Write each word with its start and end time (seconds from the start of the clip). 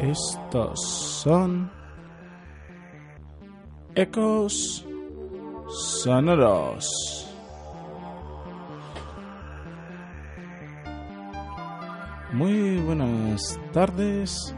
Estos 0.00 0.80
son 1.22 1.70
ecos 3.94 4.86
sonoros. 5.68 6.88
Muy 12.32 12.78
buenas 12.78 13.60
tardes. 13.74 14.56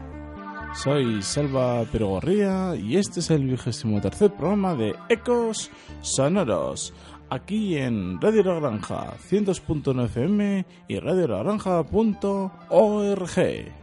Soy 0.75 1.21
Salva 1.21 1.83
Perogorría 1.91 2.77
y 2.77 2.95
este 2.95 3.19
es 3.19 3.29
el 3.29 3.45
vigésimo 3.45 3.99
tercer 3.99 4.33
programa 4.33 4.75
de 4.75 4.95
Ecos 5.09 5.69
Sonoros. 5.99 6.93
Aquí 7.29 7.75
en 7.75 8.21
Radio 8.21 8.45
La 8.45 8.61
Granja 8.61 9.17
100.9 9.29 10.05
FM 10.05 10.65
y 10.87 10.99
radiolagranja.org. 10.99 13.82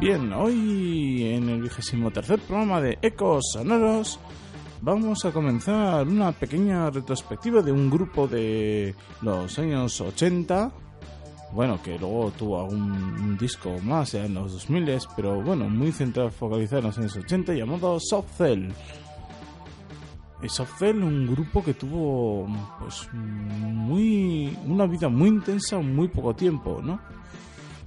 Bien, 0.00 0.32
hoy 0.32 1.24
en 1.26 1.50
el 1.50 1.60
vigésimo 1.60 2.10
tercer 2.10 2.38
programa 2.38 2.80
de 2.80 2.96
Ecos 3.02 3.50
Sonoros 3.52 4.18
vamos 4.80 5.26
a 5.26 5.30
comenzar 5.30 6.08
una 6.08 6.32
pequeña 6.32 6.88
retrospectiva 6.88 7.60
de 7.60 7.70
un 7.70 7.90
grupo 7.90 8.26
de 8.26 8.94
los 9.20 9.58
años 9.58 10.00
80. 10.00 10.72
Bueno, 11.52 11.82
que 11.82 11.98
luego 11.98 12.30
tuvo 12.30 12.64
un, 12.64 12.90
un 12.90 13.36
disco 13.36 13.76
más 13.82 14.14
en 14.14 14.32
los 14.32 14.52
2000, 14.52 15.00
pero 15.14 15.42
bueno, 15.42 15.68
muy 15.68 15.92
centrado, 15.92 16.30
focalizado 16.30 16.78
en 16.78 16.86
los 16.86 16.96
años 16.96 17.16
80, 17.16 17.52
llamado 17.52 18.00
Soft 18.00 18.38
Cell. 18.38 18.70
Y 20.42 20.48
Soft 20.48 20.78
Cell, 20.78 21.02
un 21.02 21.26
grupo 21.26 21.62
que 21.62 21.74
tuvo 21.74 22.48
pues 22.78 23.06
muy 23.12 24.56
una 24.64 24.86
vida 24.86 25.10
muy 25.10 25.28
intensa 25.28 25.78
en 25.78 25.94
muy 25.94 26.08
poco 26.08 26.34
tiempo, 26.34 26.80
¿no? 26.82 27.19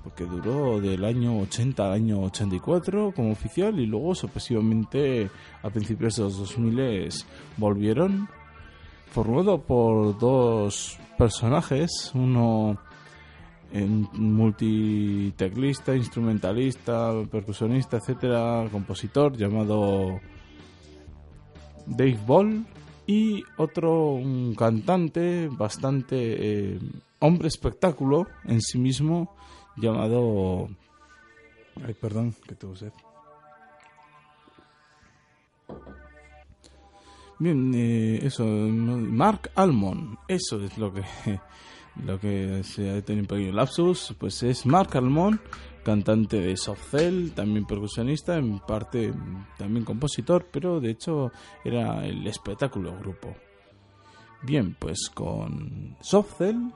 Porque 0.04 0.26
duró 0.26 0.82
del 0.82 1.06
año 1.06 1.40
80 1.40 1.86
al 1.86 1.94
año 1.94 2.22
84 2.24 3.14
como 3.16 3.32
oficial 3.32 3.80
y 3.80 3.86
luego 3.86 4.14
sucesivamente 4.16 5.30
a 5.62 5.70
principios 5.70 6.18
de 6.18 6.24
los 6.24 6.38
2000 6.38 7.10
volvieron 7.58 8.28
formado 9.12 9.62
por 9.62 10.18
dos 10.18 10.98
personajes, 11.18 12.12
uno 12.14 12.78
multiteclista, 14.14 15.96
instrumentalista, 15.96 17.12
percusionista, 17.32 17.98
etcétera, 17.98 18.68
compositor 18.72 19.36
llamado 19.36 20.20
Dave 21.86 22.20
Ball 22.26 22.66
y 23.08 23.44
otro 23.58 24.12
un 24.12 24.54
cantante 24.56 25.50
bastante 25.52 26.16
eh, 26.18 26.80
hombre 27.20 27.48
espectáculo 27.48 28.28
en 28.46 28.62
sí 28.62 28.78
mismo 28.78 29.36
llamado... 29.76 30.70
Ay, 31.86 31.94
perdón, 31.94 32.36
que 32.48 32.56
tuvo 32.56 32.76
sed. 32.76 32.92
Bien, 37.40 37.74
eh, 37.74 38.20
eso, 38.24 38.46
Mark 38.46 39.52
Almond, 39.56 40.18
eso 40.28 40.64
es 40.64 40.78
lo 40.78 40.94
que 40.94 41.04
lo 42.06 42.20
que 42.20 42.64
se 42.64 42.90
ha 42.90 43.02
tenido 43.02 43.24
un 43.24 43.28
pequeño 43.28 43.52
lapsus, 43.54 44.16
pues 44.18 44.44
es 44.44 44.66
Mark 44.66 44.96
Almond, 44.96 45.40
cantante 45.84 46.40
de 46.40 46.58
Soft 46.58 46.92
Cell, 46.92 47.32
también 47.32 47.66
percusionista, 47.66 48.38
en 48.38 48.60
parte 48.60 49.14
también 49.58 49.86
compositor, 49.86 50.48
pero 50.52 50.80
de 50.80 50.92
hecho 50.92 51.32
era 51.64 52.06
el 52.06 52.26
espectáculo 52.28 52.98
grupo. 52.98 53.36
Bien, 54.42 54.76
pues 54.78 55.10
con 55.14 55.96
Soft 56.02 56.38
Cell 56.38 56.72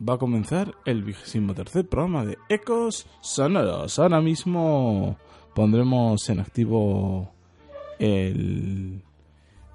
va 0.00 0.14
a 0.14 0.18
comenzar 0.18 0.74
el 0.84 1.02
vigésimo 1.02 1.54
tercer 1.54 1.88
programa 1.88 2.24
de 2.24 2.38
Ecos 2.48 3.06
Sonoros. 3.20 3.98
Ahora 3.98 4.20
mismo 4.20 5.16
pondremos 5.54 6.28
en 6.28 6.40
activo 6.40 7.32
el 7.98 9.02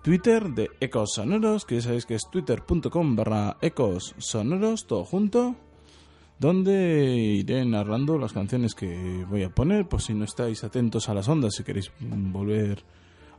Twitter 0.03 0.49
de 0.49 0.69
Ecos 0.79 1.13
Sonoros, 1.15 1.65
que 1.65 1.75
ya 1.75 1.81
sabéis 1.81 2.05
que 2.05 2.15
es 2.15 2.23
twitter.com 2.31 3.15
barra 3.15 3.57
Ecos 3.61 4.15
Sonoros, 4.17 4.85
todo 4.85 5.05
junto, 5.05 5.55
donde 6.39 7.13
iré 7.13 7.65
narrando 7.65 8.17
las 8.17 8.33
canciones 8.33 8.75
que 8.75 9.25
voy 9.29 9.43
a 9.43 9.49
poner, 9.49 9.87
por 9.87 10.01
si 10.01 10.13
no 10.13 10.25
estáis 10.25 10.63
atentos 10.63 11.09
a 11.09 11.13
las 11.13 11.27
ondas, 11.27 11.55
si 11.55 11.63
queréis 11.63 11.91
volver 11.99 12.83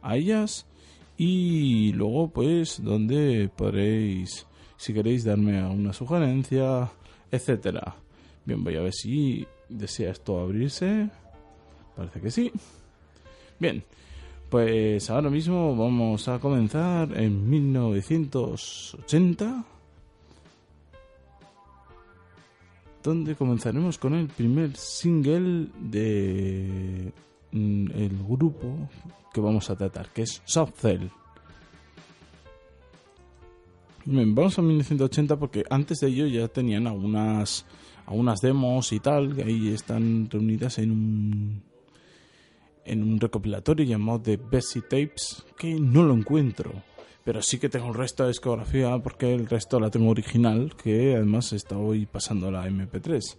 a 0.02 0.16
ellas. 0.16 0.66
Y 1.16 1.92
luego, 1.92 2.28
pues, 2.28 2.82
donde 2.82 3.50
podréis 3.54 4.46
si 4.82 4.92
queréis 4.92 5.22
darme 5.22 5.62
una 5.62 5.92
sugerencia, 5.92 6.90
etcétera. 7.30 7.94
Bien, 8.44 8.64
voy 8.64 8.74
a 8.74 8.80
ver 8.80 8.92
si 8.92 9.46
desea 9.68 10.10
esto 10.10 10.40
abrirse. 10.40 11.08
Parece 11.94 12.20
que 12.20 12.32
sí. 12.32 12.50
Bien, 13.60 13.84
pues 14.50 15.08
ahora 15.08 15.30
mismo 15.30 15.76
vamos 15.76 16.26
a 16.26 16.40
comenzar 16.40 17.16
en 17.16 17.48
1980. 17.48 19.64
Donde 23.04 23.36
comenzaremos 23.36 23.98
con 23.98 24.14
el 24.14 24.26
primer 24.26 24.76
single 24.76 25.68
de 25.78 27.12
mm, 27.52 27.86
el 27.94 28.18
grupo 28.24 28.88
que 29.32 29.40
vamos 29.40 29.70
a 29.70 29.76
tratar, 29.76 30.08
que 30.08 30.22
es 30.22 30.42
Soft 30.44 30.80
Cell. 30.80 31.06
Vamos 34.04 34.58
a 34.58 34.62
1980 34.62 35.38
porque 35.38 35.64
antes 35.70 36.00
de 36.00 36.08
ello 36.08 36.26
ya 36.26 36.48
tenían 36.48 36.88
algunas, 36.88 37.64
algunas 38.04 38.40
demos 38.40 38.92
y 38.92 38.98
tal, 38.98 39.36
que 39.36 39.44
ahí 39.44 39.68
están 39.68 40.28
reunidas 40.28 40.78
en 40.78 40.90
un, 40.90 41.62
en 42.84 43.02
un 43.02 43.20
recopilatorio 43.20 43.86
llamado 43.86 44.20
The 44.20 44.38
Bessie 44.38 44.82
Tapes, 44.82 45.44
que 45.56 45.74
no 45.78 46.02
lo 46.02 46.14
encuentro. 46.14 46.72
Pero 47.24 47.40
sí 47.42 47.60
que 47.60 47.68
tengo 47.68 47.86
el 47.88 47.94
resto 47.94 48.24
de 48.24 48.30
discografía 48.30 48.98
porque 48.98 49.32
el 49.32 49.46
resto 49.46 49.78
la 49.78 49.90
tengo 49.90 50.10
original, 50.10 50.74
que 50.74 51.14
además 51.14 51.52
está 51.52 51.78
hoy 51.78 52.06
pasando 52.06 52.50
la 52.50 52.66
MP3 52.68 53.36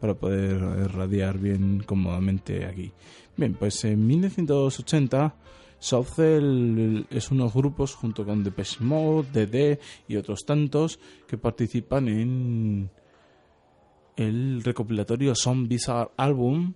para 0.00 0.14
poder 0.14 0.60
radiar 0.92 1.38
bien 1.38 1.82
cómodamente 1.84 2.66
aquí. 2.66 2.92
Bien, 3.36 3.54
pues 3.54 3.84
en 3.84 4.06
1980 4.06 5.34
Southcell 5.84 7.06
es 7.10 7.30
unos 7.30 7.52
grupos 7.52 7.94
junto 7.94 8.24
con 8.24 8.42
Depeche 8.42 8.82
Mode, 8.82 9.46
DD 9.46 9.78
y 10.08 10.16
otros 10.16 10.46
tantos 10.46 10.98
que 11.28 11.36
participan 11.36 12.08
en 12.08 12.88
el 14.16 14.64
recopilatorio 14.64 15.34
Bizarre 15.66 16.10
Album, 16.16 16.72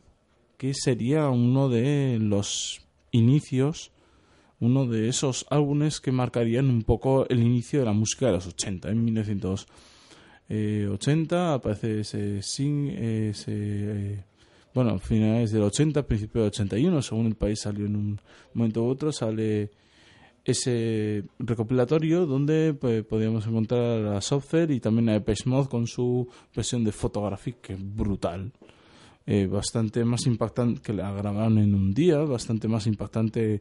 que 0.58 0.74
sería 0.74 1.30
uno 1.30 1.70
de 1.70 2.18
los 2.20 2.86
inicios, 3.10 3.92
uno 4.60 4.84
de 4.84 5.08
esos 5.08 5.46
álbumes 5.48 6.00
que 6.00 6.12
marcarían 6.12 6.68
un 6.68 6.82
poco 6.82 7.26
el 7.30 7.42
inicio 7.42 7.78
de 7.78 7.86
la 7.86 7.94
música 7.94 8.26
de 8.26 8.32
los 8.32 8.46
80. 8.46 8.90
En 8.90 9.06
1980 9.06 11.54
aparece 11.54 12.00
ese, 12.00 12.40
ese 12.40 14.26
bueno, 14.78 14.96
finales 15.00 15.50
del 15.50 15.62
80, 15.62 16.06
principios 16.06 16.42
del 16.44 16.50
81, 16.50 17.02
según 17.02 17.26
el 17.26 17.34
país 17.34 17.58
salió 17.58 17.84
en 17.84 17.96
un 17.96 18.20
momento 18.54 18.84
u 18.84 18.86
otro, 18.86 19.10
sale 19.10 19.72
ese 20.44 21.24
recopilatorio 21.40 22.26
donde 22.26 22.74
pues, 22.74 23.04
podíamos 23.04 23.44
encontrar 23.48 24.06
a 24.06 24.20
Software 24.20 24.70
y 24.70 24.78
también 24.78 25.08
a 25.08 25.14
Depeche 25.14 25.50
Mode 25.50 25.68
con 25.68 25.88
su 25.88 26.28
versión 26.54 26.84
de 26.84 26.92
Photographic, 26.92 27.60
que 27.60 27.72
es 27.72 27.96
brutal. 27.96 28.52
Eh, 29.26 29.48
bastante 29.48 30.04
más 30.04 30.24
impactante, 30.26 30.80
que 30.80 30.92
la 30.92 31.10
grabaron 31.10 31.58
en 31.58 31.74
un 31.74 31.92
día, 31.92 32.18
bastante 32.18 32.68
más 32.68 32.86
impactante 32.86 33.60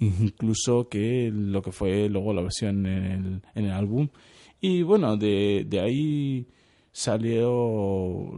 incluso 0.00 0.86
que 0.86 1.30
lo 1.32 1.62
que 1.62 1.72
fue 1.72 2.10
luego 2.10 2.34
la 2.34 2.42
versión 2.42 2.84
en 2.84 3.04
el, 3.04 3.42
en 3.54 3.64
el 3.64 3.72
álbum. 3.72 4.06
Y 4.60 4.82
bueno, 4.82 5.16
de, 5.16 5.64
de 5.66 5.80
ahí 5.80 6.46
salió 6.98 8.32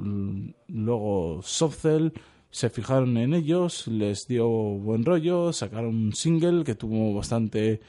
luego 0.68 1.40
Softcell 1.42 2.12
se 2.50 2.68
fijaron 2.68 3.16
en 3.16 3.32
ellos, 3.32 3.86
les 3.86 4.26
dio 4.28 4.46
buen 4.48 5.02
rollo, 5.02 5.50
sacaron 5.54 5.96
un 5.96 6.14
single 6.14 6.62
que 6.62 6.74
tuvo 6.74 7.14
bastante 7.14 7.80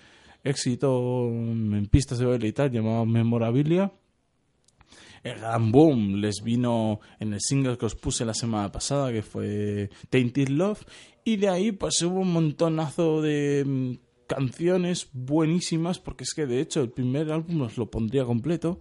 éxito 0.45 1.27
en 1.27 1.87
pistas 1.87 2.19
de 2.19 2.25
baile 2.25 2.47
y 2.47 2.53
tal, 2.53 2.71
llamado 2.71 3.05
Memorabilia. 3.05 3.91
El 5.23 5.39
gran 5.39 5.73
boom 5.73 6.21
les 6.21 6.41
vino 6.41 7.01
en 7.19 7.33
el 7.33 7.41
single 7.41 7.77
que 7.77 7.87
os 7.87 7.95
puse 7.95 8.23
la 8.23 8.33
semana 8.33 8.71
pasada, 8.71 9.11
que 9.11 9.23
fue 9.23 9.89
Tainted 10.09 10.47
Love, 10.49 10.85
y 11.25 11.35
de 11.35 11.49
ahí 11.49 11.73
pues 11.73 12.01
hubo 12.01 12.21
un 12.21 12.31
montonazo 12.31 13.21
de 13.21 13.65
mm, 13.65 13.91
canciones 14.25 15.09
buenísimas, 15.11 15.99
porque 15.99 16.23
es 16.23 16.33
que 16.33 16.45
de 16.45 16.61
hecho 16.61 16.81
el 16.81 16.91
primer 16.91 17.29
álbum 17.29 17.63
os 17.63 17.77
lo 17.77 17.91
pondría 17.91 18.23
completo, 18.23 18.79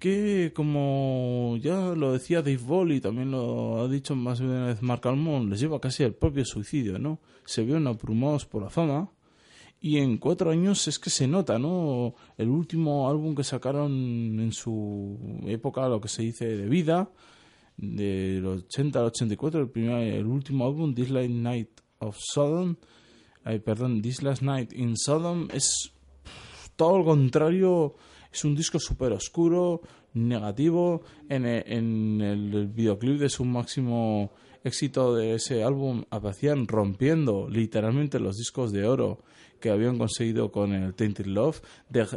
que 0.00 0.52
como 0.54 1.58
ya 1.60 1.94
lo 1.94 2.12
decía 2.12 2.40
Dave 2.40 2.56
Ball 2.56 2.92
y 2.92 3.00
también 3.00 3.30
lo 3.30 3.82
ha 3.82 3.88
dicho 3.88 4.16
más 4.16 4.38
de 4.38 4.46
una 4.46 4.66
vez 4.66 4.82
Mark 4.82 5.06
Almond, 5.06 5.50
les 5.50 5.60
lleva 5.60 5.78
casi 5.78 6.02
al 6.02 6.14
propio 6.14 6.44
suicidio, 6.44 6.98
¿no? 6.98 7.20
Se 7.44 7.62
vieron 7.62 7.86
abrumados 7.86 8.46
por 8.46 8.62
la 8.62 8.70
fama 8.70 9.12
y 9.78 9.98
en 9.98 10.16
cuatro 10.16 10.50
años 10.50 10.88
es 10.88 10.98
que 10.98 11.10
se 11.10 11.28
nota, 11.28 11.58
¿no? 11.58 12.14
El 12.38 12.48
último 12.48 13.10
álbum 13.10 13.34
que 13.34 13.44
sacaron 13.44 13.92
en 14.40 14.52
su 14.52 15.18
época, 15.46 15.86
lo 15.88 16.00
que 16.00 16.08
se 16.08 16.22
dice 16.22 16.46
de 16.46 16.66
vida, 16.66 17.10
del 17.76 18.46
80 18.46 18.98
al 18.98 19.06
84, 19.06 19.60
el, 19.60 19.68
primer, 19.68 20.14
el 20.14 20.26
último 20.26 20.66
álbum, 20.66 20.94
This 20.94 21.10
Last 21.10 21.30
Night 21.30 21.80
of 21.98 22.16
Sodom, 22.18 22.76
ay, 23.44 23.58
perdón, 23.58 24.00
This 24.00 24.22
Last 24.22 24.42
Night 24.42 24.72
in 24.72 24.96
Sodom, 24.96 25.48
es 25.52 25.92
todo 26.76 26.98
lo 26.98 27.04
contrario 27.04 27.96
es 28.32 28.44
un 28.44 28.54
disco 28.54 28.78
súper 28.78 29.12
oscuro, 29.12 29.82
negativo. 30.14 31.02
En 31.28 31.46
el, 31.46 31.64
en 31.66 32.20
el 32.20 32.68
videoclip 32.68 33.18
de 33.18 33.28
su 33.28 33.44
máximo 33.44 34.32
éxito 34.62 35.14
de 35.14 35.34
ese 35.34 35.64
álbum 35.64 36.04
aparecían 36.10 36.68
rompiendo 36.68 37.48
literalmente 37.48 38.20
los 38.20 38.36
discos 38.36 38.72
de 38.72 38.86
oro 38.86 39.22
que 39.58 39.70
habían 39.70 39.98
conseguido 39.98 40.50
con 40.50 40.72
el 40.72 40.94
Tainted 40.94 41.26
Love. 41.26 41.60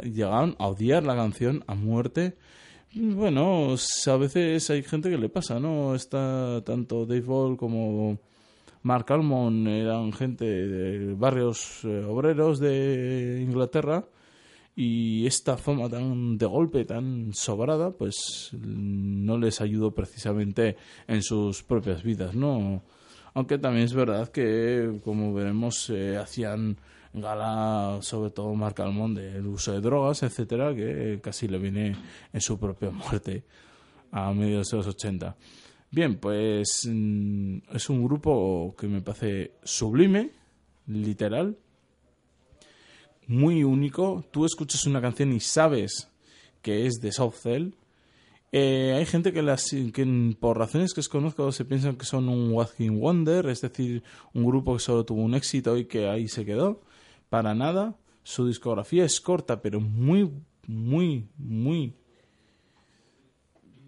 llegaron 0.02 0.56
a 0.58 0.68
odiar 0.68 1.04
la 1.04 1.14
canción 1.14 1.62
a 1.66 1.74
muerte. 1.74 2.36
Bueno, 2.94 3.74
a 3.74 4.16
veces 4.16 4.70
hay 4.70 4.82
gente 4.82 5.10
que 5.10 5.18
le 5.18 5.28
pasa, 5.28 5.58
¿no? 5.58 5.94
Está 5.94 6.62
tanto 6.64 7.06
Dave 7.06 7.22
Ball 7.22 7.56
como 7.56 8.18
Mark 8.82 9.06
Almond 9.08 9.66
eran 9.66 10.12
gente 10.12 10.44
de 10.44 11.14
barrios 11.14 11.80
eh, 11.84 12.04
obreros 12.04 12.60
de 12.60 13.42
Inglaterra 13.42 14.04
y 14.76 15.26
esta 15.26 15.56
fama 15.56 15.88
tan 15.88 16.36
de 16.36 16.46
golpe, 16.46 16.84
tan 16.84 17.32
sobrada, 17.32 17.92
pues 17.92 18.50
no 18.52 19.38
les 19.38 19.60
ayudó 19.60 19.94
precisamente 19.94 20.76
en 21.06 21.22
sus 21.22 21.62
propias 21.62 22.02
vidas, 22.02 22.34
¿no? 22.34 22.82
Aunque 23.34 23.58
también 23.58 23.84
es 23.84 23.94
verdad 23.94 24.28
que, 24.28 25.00
como 25.04 25.32
veremos, 25.32 25.90
eh, 25.90 26.16
hacían 26.16 26.76
gala, 27.12 27.98
sobre 28.00 28.30
todo 28.30 28.54
Marc 28.54 28.80
Almond, 28.80 29.18
del 29.18 29.46
uso 29.46 29.72
de 29.72 29.80
drogas, 29.80 30.22
etcétera, 30.22 30.74
que 30.74 31.20
casi 31.22 31.46
le 31.46 31.58
viene 31.58 31.96
en 32.32 32.40
su 32.40 32.58
propia 32.58 32.90
muerte 32.90 33.44
a 34.10 34.32
mediados 34.32 34.70
de 34.70 34.76
los 34.76 34.86
80. 34.88 35.36
Bien, 35.90 36.16
pues 36.16 36.88
mm, 36.90 37.58
es 37.72 37.88
un 37.88 38.04
grupo 38.04 38.74
que 38.76 38.88
me 38.88 39.00
parece 39.00 39.52
sublime, 39.62 40.32
literal, 40.88 41.56
muy 43.26 43.64
único. 43.64 44.24
Tú 44.30 44.44
escuchas 44.44 44.86
una 44.86 45.00
canción 45.00 45.32
y 45.32 45.40
sabes 45.40 46.10
que 46.62 46.86
es 46.86 46.94
de 47.00 47.12
South 47.12 47.34
Cell. 47.34 47.70
Eh, 48.52 48.94
hay 48.96 49.04
gente 49.04 49.32
que, 49.32 49.42
las, 49.42 49.70
que 49.70 50.36
por 50.38 50.58
razones 50.58 50.94
que 50.94 51.00
desconozco 51.00 51.50
se 51.50 51.64
piensan 51.64 51.96
que 51.96 52.04
son 52.04 52.28
un 52.28 52.52
Walking 52.52 53.00
Wonder, 53.00 53.46
es 53.46 53.62
decir, 53.62 54.04
un 54.32 54.44
grupo 54.44 54.74
que 54.74 54.78
solo 54.78 55.04
tuvo 55.04 55.22
un 55.22 55.34
éxito 55.34 55.76
y 55.76 55.86
que 55.86 56.08
ahí 56.08 56.28
se 56.28 56.44
quedó. 56.44 56.80
Para 57.28 57.54
nada. 57.54 57.96
Su 58.22 58.46
discografía 58.46 59.04
es 59.04 59.20
corta, 59.20 59.60
pero 59.60 59.80
muy, 59.80 60.30
muy, 60.66 61.26
muy... 61.36 61.94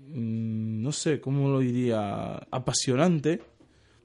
Mm, 0.08 0.82
no 0.82 0.92
sé 0.92 1.20
cómo 1.20 1.48
lo 1.48 1.60
diría. 1.60 2.36
Apasionante. 2.50 3.42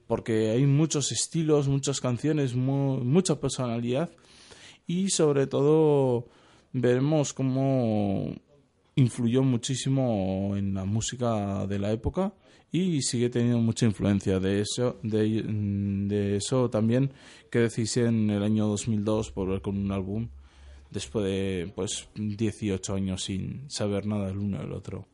Porque 0.06 0.50
hay 0.50 0.66
muchos 0.66 1.10
estilos, 1.10 1.68
muchas 1.68 2.00
canciones, 2.00 2.54
mucha 2.54 3.40
personalidad 3.40 4.10
y 4.86 5.10
sobre 5.10 5.46
todo 5.46 6.26
veremos 6.72 7.32
cómo 7.32 8.34
influyó 8.94 9.42
muchísimo 9.42 10.54
en 10.56 10.74
la 10.74 10.84
música 10.84 11.66
de 11.66 11.78
la 11.78 11.92
época 11.92 12.32
y 12.70 13.02
sigue 13.02 13.28
teniendo 13.28 13.58
mucha 13.58 13.86
influencia. 13.86 14.40
De 14.40 14.60
eso 14.60 14.98
de, 15.02 16.36
eso 16.36 16.70
también 16.70 17.12
que 17.50 17.60
decís 17.60 17.96
en 17.98 18.30
el 18.30 18.42
año 18.42 18.66
2002 18.66 19.30
por 19.30 19.48
ver 19.48 19.60
con 19.60 19.76
un 19.76 19.92
álbum 19.92 20.28
después 20.90 21.24
de 21.24 21.72
pues 21.74 22.08
18 22.14 22.94
años 22.94 23.24
sin 23.24 23.70
saber 23.70 24.06
nada 24.06 24.26
del 24.26 24.36
uno 24.36 24.58
del 24.58 24.72
otro 24.72 25.06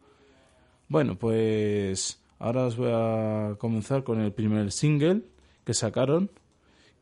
bueno 0.88 1.16
pues 1.16 2.20
ahora 2.40 2.66
os 2.66 2.76
voy 2.76 2.90
a 2.92 3.54
comenzar 3.58 4.02
con 4.02 4.20
el 4.20 4.32
primer 4.32 4.72
single 4.72 5.22
que 5.64 5.74
sacaron 5.74 6.32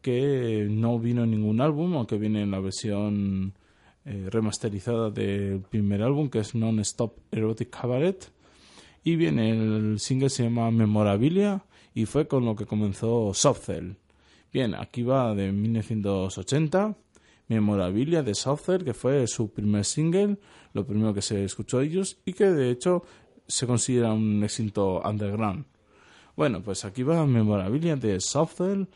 que 0.06 0.68
no 0.70 1.00
vino 1.00 1.26
ningún 1.26 1.60
álbum, 1.60 1.94
aunque 1.94 2.16
viene 2.16 2.42
en 2.42 2.52
la 2.52 2.60
versión 2.60 3.54
eh, 4.04 4.28
remasterizada 4.30 5.10
del 5.10 5.62
primer 5.62 6.00
álbum, 6.00 6.30
que 6.30 6.38
es 6.38 6.54
Non-Stop 6.54 7.18
Erotic 7.32 7.70
Cabaret. 7.70 8.30
Y 9.02 9.16
viene 9.16 9.50
el 9.50 9.98
single 9.98 10.30
se 10.30 10.44
llama 10.44 10.70
Memorabilia 10.70 11.64
y 11.92 12.06
fue 12.06 12.28
con 12.28 12.44
lo 12.44 12.54
que 12.54 12.66
comenzó 12.66 13.34
Softcell. 13.34 13.96
Bien, 14.52 14.76
aquí 14.76 15.02
va 15.02 15.34
de 15.34 15.50
1980, 15.50 16.96
Memorabilia 17.48 18.22
de 18.22 18.36
Softcell, 18.36 18.84
que 18.84 18.94
fue 18.94 19.26
su 19.26 19.50
primer 19.50 19.84
single, 19.84 20.38
lo 20.72 20.86
primero 20.86 21.14
que 21.14 21.22
se 21.22 21.42
escuchó 21.42 21.80
ellos 21.80 22.18
y 22.24 22.32
que 22.32 22.44
de 22.44 22.70
hecho 22.70 23.02
se 23.48 23.66
considera 23.66 24.12
un 24.12 24.44
éxito 24.44 25.02
underground. 25.04 25.64
Bueno, 26.36 26.62
pues 26.62 26.84
aquí 26.84 27.02
va 27.02 27.26
Memorabilia 27.26 27.96
de 27.96 28.20
Softcell 28.20 28.86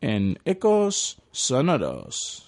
en 0.00 0.38
Ecos 0.44 1.20
Sonoros. 1.32 2.44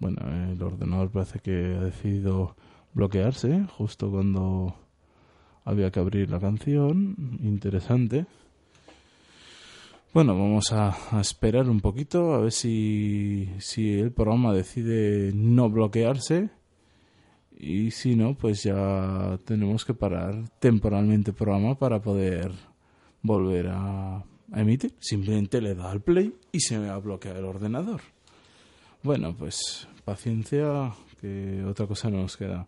Bueno, 0.00 0.20
el 0.52 0.62
ordenador 0.62 1.10
parece 1.10 1.40
que 1.40 1.76
ha 1.76 1.82
decidido 1.82 2.54
bloquearse 2.94 3.66
justo 3.76 4.10
cuando 4.10 4.76
había 5.64 5.90
que 5.90 6.00
abrir 6.00 6.30
la 6.30 6.38
canción. 6.38 7.38
Interesante. 7.42 8.26
Bueno, 10.14 10.32
vamos 10.38 10.72
a, 10.72 10.96
esperar 11.20 11.68
un 11.68 11.80
poquito 11.80 12.32
a 12.32 12.38
ver 12.38 12.52
si, 12.52 13.50
si 13.58 14.00
el 14.00 14.10
programa 14.10 14.54
decide 14.54 15.32
no 15.34 15.68
bloquearse 15.68 16.48
y 17.58 17.90
si 17.90 18.16
no, 18.16 18.34
pues 18.34 18.62
ya 18.62 19.38
tenemos 19.44 19.84
que 19.84 19.92
parar 19.92 20.48
temporalmente 20.60 21.32
el 21.32 21.36
programa 21.36 21.78
para 21.78 22.00
poder 22.00 22.52
volver 23.22 23.68
a, 23.68 24.24
emitir. 24.54 24.94
Simplemente 24.98 25.60
le 25.60 25.74
da 25.74 25.90
al 25.90 26.00
play 26.00 26.32
y 26.52 26.60
se 26.60 26.78
me 26.78 26.88
va 26.88 26.94
a 26.94 27.00
bloquear 27.00 27.36
el 27.36 27.44
ordenador. 27.44 28.00
Bueno, 29.02 29.34
pues 29.36 29.86
paciencia, 30.06 30.90
que 31.20 31.62
otra 31.64 31.86
cosa 31.86 32.08
no 32.08 32.22
nos 32.22 32.36
queda. 32.36 32.66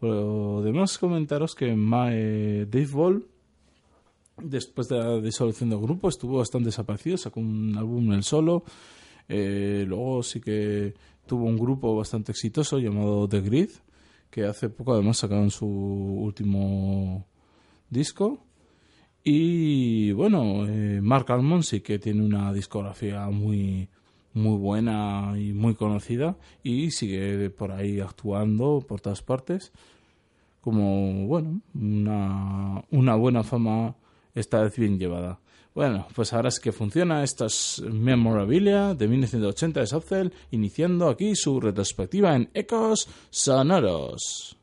Pero 0.00 0.58
además 0.58 0.98
comentaros 0.98 1.54
que 1.54 1.76
Mae 1.76 2.66
Dave 2.66 2.90
Ball 2.92 3.26
Después 4.38 4.88
de 4.88 4.98
la 4.98 5.20
disolución 5.20 5.70
del 5.70 5.80
grupo 5.80 6.08
estuvo 6.08 6.38
bastante 6.38 6.66
desaparecido, 6.66 7.16
sacó 7.16 7.40
un 7.40 7.76
álbum 7.76 8.06
en 8.06 8.12
el 8.14 8.22
solo. 8.22 8.64
Eh, 9.28 9.84
luego 9.86 10.22
sí 10.22 10.40
que 10.40 10.94
tuvo 11.26 11.44
un 11.44 11.58
grupo 11.58 11.96
bastante 11.96 12.32
exitoso 12.32 12.78
llamado 12.78 13.28
The 13.28 13.40
Grid, 13.40 13.70
que 14.30 14.44
hace 14.44 14.68
poco 14.70 14.94
además 14.94 15.18
sacaron 15.18 15.50
su 15.50 15.66
último 15.66 17.26
disco. 17.90 18.44
Y 19.22 20.12
bueno, 20.12 20.66
eh, 20.66 21.00
Mark 21.00 21.30
Almond 21.30 21.62
sí 21.62 21.80
que 21.80 21.98
tiene 21.98 22.24
una 22.24 22.52
discografía 22.52 23.28
muy, 23.28 23.88
muy 24.34 24.56
buena 24.56 25.34
y 25.36 25.52
muy 25.52 25.74
conocida 25.74 26.36
y 26.62 26.90
sigue 26.90 27.50
por 27.50 27.70
ahí 27.70 28.00
actuando 28.00 28.84
por 28.86 29.00
todas 29.00 29.22
partes 29.22 29.72
como 30.60 31.26
bueno 31.26 31.60
una, 31.74 32.84
una 32.90 33.14
buena 33.16 33.42
fama 33.42 33.94
esta 34.34 34.62
vez 34.62 34.76
bien 34.76 34.98
llevada. 34.98 35.40
Bueno, 35.74 36.06
pues 36.14 36.32
ahora 36.32 36.48
es 36.48 36.60
que 36.60 36.72
funciona. 36.72 37.22
Esta 37.22 37.46
es 37.46 37.82
Memorabilia 37.90 38.94
de 38.94 39.08
1980 39.08 39.80
de 39.80 39.86
Softcell, 39.86 40.32
iniciando 40.50 41.08
aquí 41.08 41.34
su 41.34 41.60
retrospectiva 41.60 42.36
en 42.36 42.50
Ecos 42.52 43.08
Sonoros. 43.30 44.61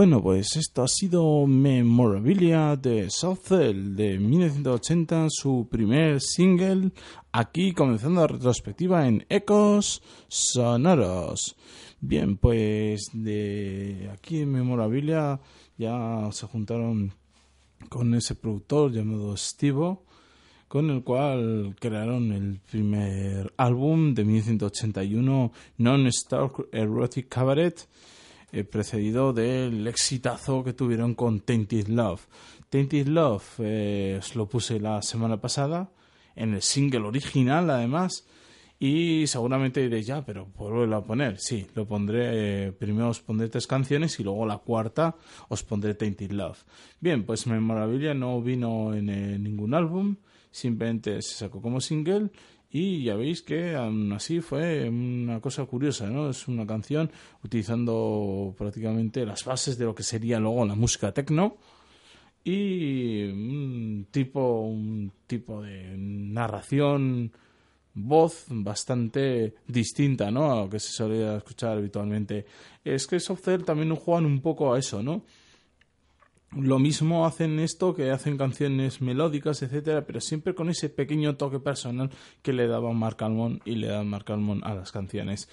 Bueno, 0.00 0.22
pues 0.22 0.56
esto 0.56 0.82
ha 0.82 0.88
sido 0.88 1.46
Memorabilia 1.46 2.74
de 2.74 3.10
Southell 3.10 3.94
de 3.94 4.18
1980, 4.18 5.26
su 5.28 5.68
primer 5.70 6.22
single, 6.22 6.92
aquí 7.32 7.74
comenzando 7.74 8.22
la 8.22 8.28
retrospectiva 8.28 9.06
en 9.06 9.26
Ecos 9.28 10.02
Sonoros. 10.26 11.54
Bien, 12.00 12.38
pues 12.38 13.10
de 13.12 14.08
aquí 14.10 14.38
en 14.38 14.52
Memorabilia 14.52 15.38
ya 15.76 16.30
se 16.32 16.46
juntaron 16.46 17.12
con 17.90 18.14
ese 18.14 18.36
productor 18.36 18.92
llamado 18.92 19.36
Stivo, 19.36 20.06
con 20.66 20.88
el 20.88 21.04
cual 21.04 21.76
crearon 21.78 22.32
el 22.32 22.58
primer 22.60 23.52
álbum 23.58 24.14
de 24.14 24.24
1981, 24.24 25.52
Non-Stop 25.76 26.72
Erotic 26.72 27.28
Cabaret, 27.28 27.86
eh, 28.52 28.64
precedido 28.64 29.32
del 29.32 29.86
exitazo 29.86 30.64
que 30.64 30.72
tuvieron 30.72 31.14
con 31.14 31.40
Tainted 31.40 31.88
Love. 31.88 32.26
Tainted 32.68 33.06
Love 33.06 33.44
eh, 33.58 34.16
os 34.18 34.34
lo 34.36 34.48
puse 34.48 34.80
la 34.80 35.02
semana 35.02 35.40
pasada, 35.40 35.90
en 36.36 36.54
el 36.54 36.62
single 36.62 37.00
original 37.00 37.70
además, 37.70 38.26
y 38.78 39.26
seguramente 39.26 39.82
diréis, 39.82 40.06
ya, 40.06 40.24
pero 40.24 40.46
vuelvo 40.56 40.94
a 40.94 41.04
poner. 41.04 41.38
Sí, 41.38 41.66
lo 41.74 41.86
pondré, 41.86 42.68
eh, 42.68 42.72
primero 42.72 43.10
os 43.10 43.20
pondré 43.20 43.48
tres 43.48 43.66
canciones 43.66 44.18
y 44.18 44.24
luego 44.24 44.46
la 44.46 44.58
cuarta 44.58 45.16
os 45.48 45.62
pondré 45.62 45.94
Tainted 45.94 46.32
Love. 46.32 46.64
Bien, 46.98 47.24
pues 47.24 47.46
Memorabilia 47.46 48.14
no 48.14 48.40
vino 48.40 48.94
en 48.94 49.06
ningún 49.42 49.74
álbum, 49.74 50.16
simplemente 50.50 51.20
se 51.22 51.34
sacó 51.34 51.60
como 51.60 51.80
single 51.80 52.30
y 52.72 53.02
ya 53.04 53.16
veis 53.16 53.42
que 53.42 53.74
aún 53.74 54.12
así 54.12 54.40
fue 54.40 54.88
una 54.88 55.40
cosa 55.40 55.64
curiosa, 55.64 56.08
¿no? 56.08 56.30
Es 56.30 56.46
una 56.46 56.66
canción 56.66 57.10
utilizando 57.42 58.54
prácticamente 58.56 59.26
las 59.26 59.44
bases 59.44 59.76
de 59.76 59.86
lo 59.86 59.94
que 59.94 60.04
sería 60.04 60.38
luego 60.38 60.64
la 60.64 60.76
música 60.76 61.12
techno 61.12 61.56
y 62.44 63.24
un 63.24 64.06
tipo, 64.10 64.60
un 64.60 65.12
tipo 65.26 65.62
de 65.62 65.96
narración 65.96 67.32
voz 67.92 68.46
bastante 68.48 69.54
distinta, 69.66 70.30
¿no? 70.30 70.52
A 70.52 70.62
lo 70.62 70.70
que 70.70 70.78
se 70.78 70.92
solía 70.92 71.36
escuchar 71.36 71.76
habitualmente. 71.76 72.46
Es 72.84 73.06
que 73.06 73.18
Softcell 73.18 73.64
también 73.64 73.94
juegan 73.96 74.26
un 74.26 74.40
poco 74.40 74.72
a 74.72 74.78
eso, 74.78 75.02
¿no? 75.02 75.24
Lo 76.56 76.80
mismo 76.80 77.26
hacen 77.26 77.60
esto 77.60 77.94
que 77.94 78.10
hacen 78.10 78.36
canciones 78.36 79.00
melódicas, 79.00 79.62
etcétera, 79.62 80.04
pero 80.04 80.20
siempre 80.20 80.54
con 80.54 80.68
ese 80.68 80.88
pequeño 80.88 81.36
toque 81.36 81.60
personal 81.60 82.10
que 82.42 82.52
le 82.52 82.66
daba 82.66 82.92
Mark 82.92 83.18
Almond 83.20 83.60
y 83.64 83.76
le 83.76 83.86
da 83.86 84.02
Mark 84.02 84.24
Almond 84.32 84.64
a 84.64 84.74
las 84.74 84.90
canciones. 84.90 85.48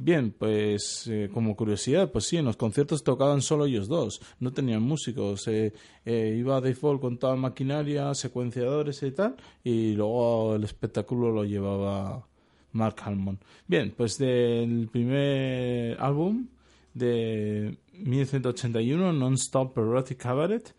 Bien, 0.00 0.30
pues 0.30 1.08
eh, 1.08 1.28
como 1.34 1.56
curiosidad, 1.56 2.12
pues 2.12 2.26
sí, 2.26 2.36
en 2.36 2.44
los 2.44 2.56
conciertos 2.56 3.02
tocaban 3.02 3.42
solo 3.42 3.66
ellos 3.66 3.88
dos, 3.88 4.20
no 4.38 4.52
tenían 4.52 4.80
músicos. 4.80 5.48
Eh, 5.48 5.72
eh, 6.04 6.36
iba 6.38 6.60
Dave 6.60 6.76
Fall 6.76 7.00
con 7.00 7.18
toda 7.18 7.34
maquinaria, 7.34 8.14
secuenciadores 8.14 9.02
y 9.02 9.10
tal, 9.10 9.34
y 9.64 9.94
luego 9.94 10.54
el 10.54 10.62
espectáculo 10.62 11.32
lo 11.32 11.44
llevaba 11.44 12.24
Mark 12.70 12.94
Almond. 13.02 13.40
Bien, 13.66 13.92
pues 13.96 14.18
del 14.18 14.88
primer 14.88 16.00
álbum 16.00 16.46
de 16.94 17.76
1981, 17.98 19.12
Non-Stop 19.12 19.78
Erotic 19.78 20.18
Cabaret. 20.18 20.74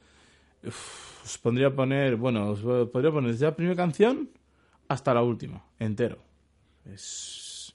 os 0.63 1.37
pondría 1.37 1.73
poner, 1.73 2.15
bueno, 2.15 2.51
os 2.51 2.61
podría 2.89 3.11
poner 3.11 3.31
desde 3.31 3.45
la 3.45 3.55
primera 3.55 3.75
canción 3.75 4.29
hasta 4.87 5.13
la 5.13 5.21
última, 5.21 5.63
entero. 5.79 6.19
Es, 6.85 7.73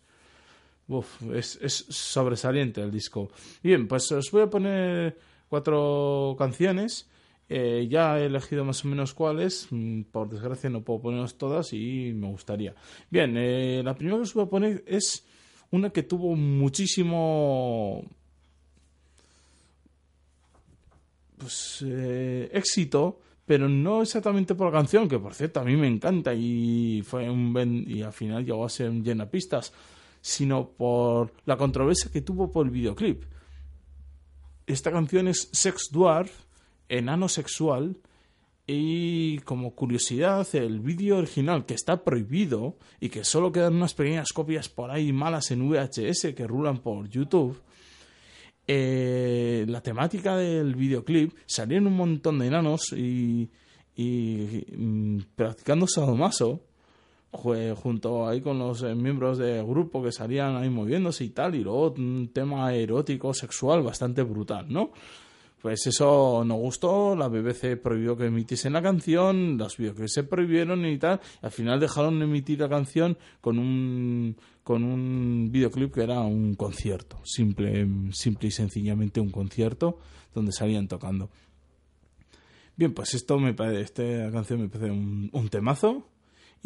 es, 1.32 1.58
es 1.62 1.74
sobresaliente 1.88 2.82
el 2.82 2.90
disco. 2.90 3.30
Bien, 3.62 3.86
pues 3.86 4.10
os 4.12 4.30
voy 4.30 4.42
a 4.42 4.50
poner 4.50 5.16
cuatro 5.48 6.34
canciones. 6.38 7.08
Eh, 7.48 7.86
ya 7.90 8.18
he 8.18 8.26
elegido 8.26 8.64
más 8.64 8.84
o 8.84 8.88
menos 8.88 9.14
cuáles. 9.14 9.68
Mm, 9.70 10.02
por 10.04 10.28
desgracia 10.28 10.70
no 10.70 10.82
puedo 10.82 11.02
ponerlas 11.02 11.36
todas 11.36 11.72
y 11.72 12.12
me 12.14 12.28
gustaría. 12.28 12.74
Bien, 13.10 13.34
eh, 13.36 13.82
la 13.84 13.94
primera 13.94 14.16
que 14.16 14.22
os 14.22 14.34
voy 14.34 14.44
a 14.44 14.50
poner 14.50 14.84
es 14.86 15.26
una 15.70 15.90
que 15.90 16.02
tuvo 16.02 16.34
muchísimo 16.34 18.04
pues, 21.38 21.84
eh, 21.86 22.50
éxito, 22.52 23.20
pero 23.44 23.68
no 23.68 24.02
exactamente 24.02 24.54
por 24.54 24.66
la 24.66 24.78
canción, 24.78 25.08
que 25.08 25.18
por 25.18 25.34
cierto 25.34 25.60
a 25.60 25.64
mí 25.64 25.76
me 25.76 25.86
encanta 25.86 26.34
y 26.34 27.02
fue 27.02 27.28
un 27.28 27.84
y 27.86 28.02
al 28.02 28.12
final 28.12 28.44
llegó 28.44 28.64
a 28.64 28.70
ser 28.70 28.90
un 28.90 29.04
llena 29.04 29.30
pistas, 29.30 29.72
sino 30.20 30.68
por 30.70 31.32
la 31.44 31.56
controversia 31.56 32.10
que 32.10 32.22
tuvo 32.22 32.50
por 32.50 32.66
el 32.66 32.72
videoclip. 32.72 33.24
Esta 34.66 34.90
canción 34.90 35.28
es 35.28 35.50
Sex 35.52 35.90
Dwarf, 35.92 36.32
enano 36.88 37.28
sexual, 37.28 37.98
y 38.66 39.40
como 39.40 39.74
curiosidad, 39.74 40.46
el 40.54 40.80
vídeo 40.80 41.18
original 41.18 41.66
que 41.66 41.74
está 41.74 42.02
prohibido 42.02 42.78
y 42.98 43.10
que 43.10 43.24
solo 43.24 43.52
quedan 43.52 43.74
unas 43.74 43.92
pequeñas 43.92 44.32
copias 44.32 44.70
por 44.70 44.90
ahí 44.90 45.12
malas 45.12 45.50
en 45.50 45.68
VHS 45.68 46.34
que 46.34 46.46
rulan 46.46 46.78
por 46.78 47.08
YouTube, 47.10 47.60
eh, 48.66 49.64
la 49.68 49.80
temática 49.82 50.36
del 50.36 50.74
videoclip 50.74 51.34
salían 51.46 51.86
un 51.86 51.96
montón 51.96 52.38
de 52.38 52.46
enanos 52.46 52.92
y, 52.92 53.50
mm, 53.96 55.18
practicando 55.36 55.86
sadomaso 55.86 56.60
junto 57.32 58.28
ahí 58.28 58.40
con 58.40 58.58
los 58.58 58.82
eh, 58.82 58.94
miembros 58.94 59.38
del 59.38 59.64
grupo 59.66 60.02
que 60.02 60.12
salían 60.12 60.56
ahí 60.56 60.70
moviéndose 60.70 61.24
y 61.24 61.30
tal, 61.30 61.54
y 61.54 61.64
luego 61.64 61.92
un 61.96 62.30
tema 62.32 62.72
erótico, 62.74 63.34
sexual 63.34 63.82
bastante 63.82 64.22
brutal, 64.22 64.66
¿no? 64.72 64.92
Pues 65.60 65.86
eso 65.86 66.44
no 66.44 66.56
gustó, 66.56 67.16
la 67.16 67.28
BBC 67.28 67.76
prohibió 67.82 68.16
que 68.16 68.26
emitiesen 68.26 68.74
la 68.74 68.82
canción, 68.82 69.56
los 69.56 69.78
videoclips 69.78 70.12
se 70.12 70.24
prohibieron 70.24 70.84
y 70.84 70.98
tal, 70.98 71.20
al 71.40 71.50
final 71.50 71.80
dejaron 71.80 72.18
de 72.18 72.26
emitir 72.26 72.60
la 72.60 72.68
canción 72.68 73.16
con 73.40 73.58
un, 73.58 74.36
con 74.64 74.82
un 74.82 75.50
videoclip 75.52 75.94
que 75.94 76.02
era 76.02 76.20
un 76.22 76.54
concierto, 76.54 77.20
simple, 77.24 77.86
simple 78.12 78.48
y 78.48 78.50
sencillamente 78.50 79.20
un 79.20 79.30
concierto 79.30 79.98
donde 80.34 80.50
salían 80.50 80.88
tocando. 80.88 81.30
Bien, 82.74 82.92
pues 82.92 83.14
esto 83.14 83.38
me 83.38 83.54
esta 83.80 84.32
canción 84.32 84.62
me 84.62 84.68
parece 84.68 84.90
un, 84.90 85.30
un 85.32 85.48
temazo, 85.48 86.08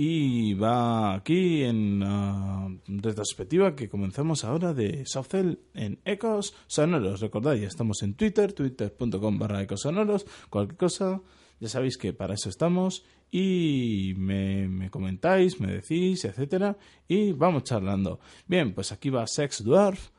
y 0.00 0.54
va 0.54 1.12
aquí 1.12 1.64
en 1.64 1.98
la 1.98 2.70
retrospectiva 2.86 3.74
que 3.74 3.88
comenzamos 3.88 4.44
ahora 4.44 4.72
de 4.72 5.04
Softcell 5.04 5.58
en 5.74 5.98
Ecos 6.04 6.54
Sonoros. 6.68 7.20
Recordad, 7.20 7.54
ya 7.54 7.66
estamos 7.66 8.04
en 8.04 8.14
Twitter, 8.14 8.52
twitter.com 8.52 9.38
barra 9.40 9.60
Ecos 9.60 9.80
Sonoros. 9.80 10.24
Cualquier 10.50 10.76
cosa, 10.76 11.20
ya 11.60 11.68
sabéis 11.68 11.96
que 11.96 12.12
para 12.12 12.34
eso 12.34 12.48
estamos 12.48 13.04
y 13.30 14.14
me, 14.16 14.68
me, 14.68 14.90
comentáis, 14.90 15.60
me 15.60 15.72
decís, 15.72 16.24
etcétera, 16.24 16.76
y 17.06 17.32
vamos 17.32 17.64
charlando. 17.64 18.20
Bien, 18.46 18.72
pues 18.72 18.92
aquí 18.92 19.10
va 19.10 19.26
Sex 19.26 19.64
Dwarf 19.64 20.10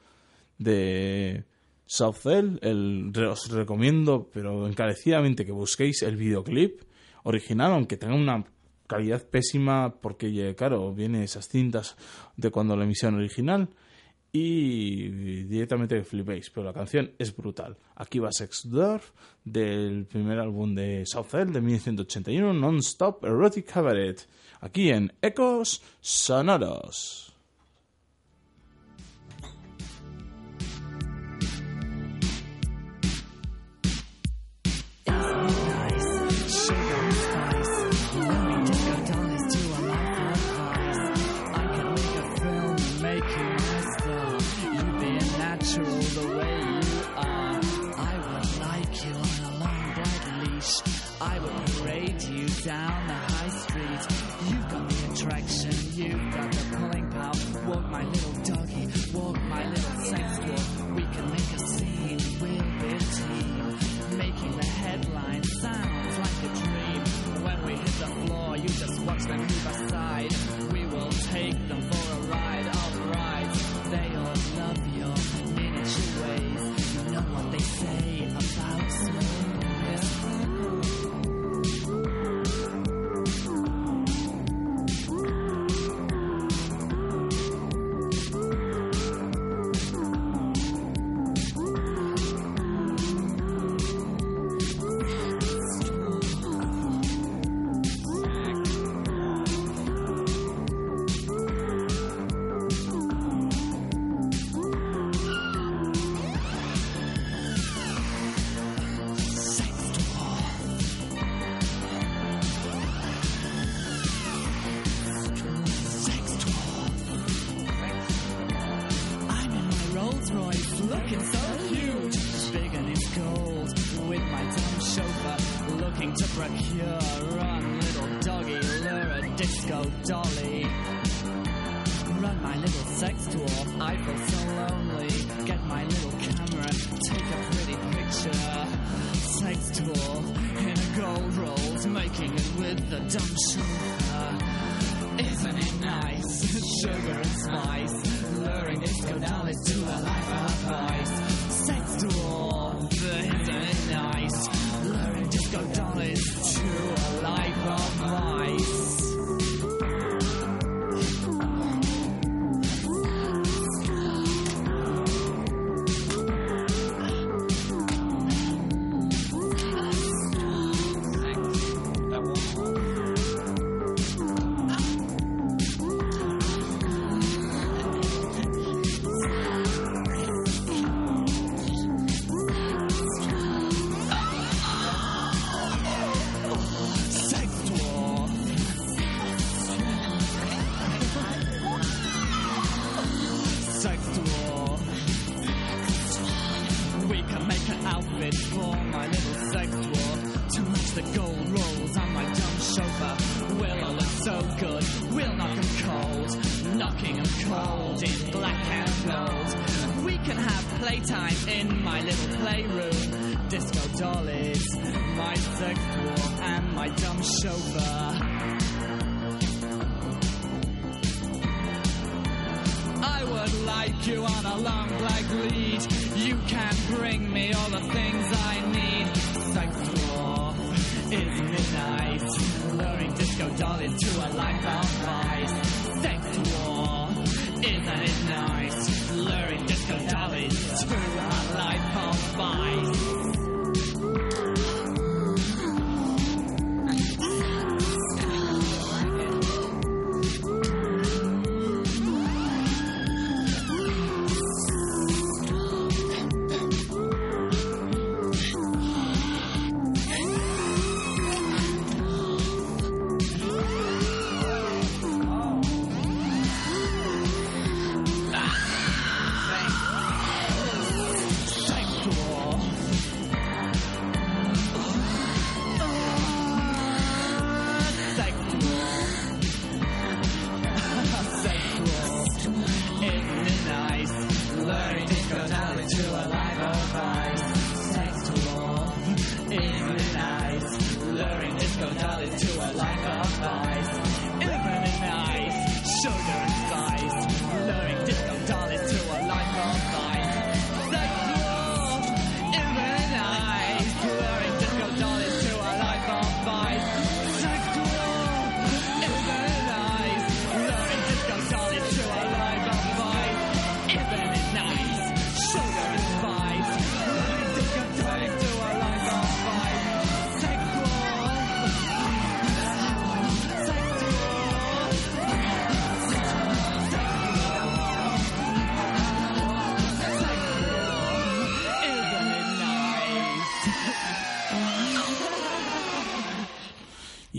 de 0.57 1.45
Softcell. 1.85 2.59
El, 2.61 3.11
os 3.27 3.49
recomiendo, 3.49 4.29
pero 4.31 4.67
encarecidamente, 4.67 5.45
que 5.45 5.51
busquéis 5.51 6.03
el 6.03 6.17
videoclip 6.17 6.81
original, 7.23 7.71
aunque 7.73 7.97
tenga 7.97 8.15
una 8.15 8.45
calidad 8.87 9.27
pésima 9.27 9.95
porque, 10.01 10.55
claro, 10.55 10.93
viene 10.93 11.23
esas 11.23 11.47
cintas 11.47 11.95
de 12.37 12.51
cuando 12.51 12.75
la 12.75 12.83
emisión 12.83 13.15
original 13.15 13.69
y 14.31 14.88
directamente 15.49 16.03
flipéis, 16.03 16.49
pero 16.49 16.65
la 16.65 16.73
canción 16.73 17.11
es 17.17 17.35
brutal. 17.35 17.75
Aquí 17.95 18.19
va 18.19 18.31
Sex 18.31 18.69
Dwarf 18.69 19.11
del 19.43 20.05
primer 20.05 20.39
álbum 20.39 20.75
de 20.75 21.03
Southell 21.05 21.51
de 21.51 21.61
1981, 21.61 22.53
Non-Stop 22.53 23.25
Erotic 23.25 23.65
Cabaret, 23.65 24.27
aquí 24.61 24.89
en 24.89 25.11
Ecos 25.21 25.81
Sonoros. 25.99 27.28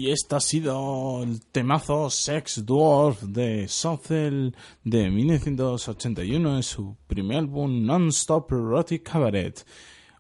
Y 0.01 0.11
este 0.11 0.35
ha 0.35 0.41
sido 0.41 1.23
el 1.23 1.43
temazo 1.43 2.09
Sex 2.09 2.65
Dwarf 2.65 3.23
de 3.23 3.69
Sothel 3.69 4.57
de 4.83 5.11
1981 5.11 6.57
en 6.57 6.63
su 6.63 6.97
primer 7.07 7.37
álbum 7.37 7.85
Non-Stop 7.85 8.51
Erotic 8.51 9.03
Cabaret. 9.03 9.63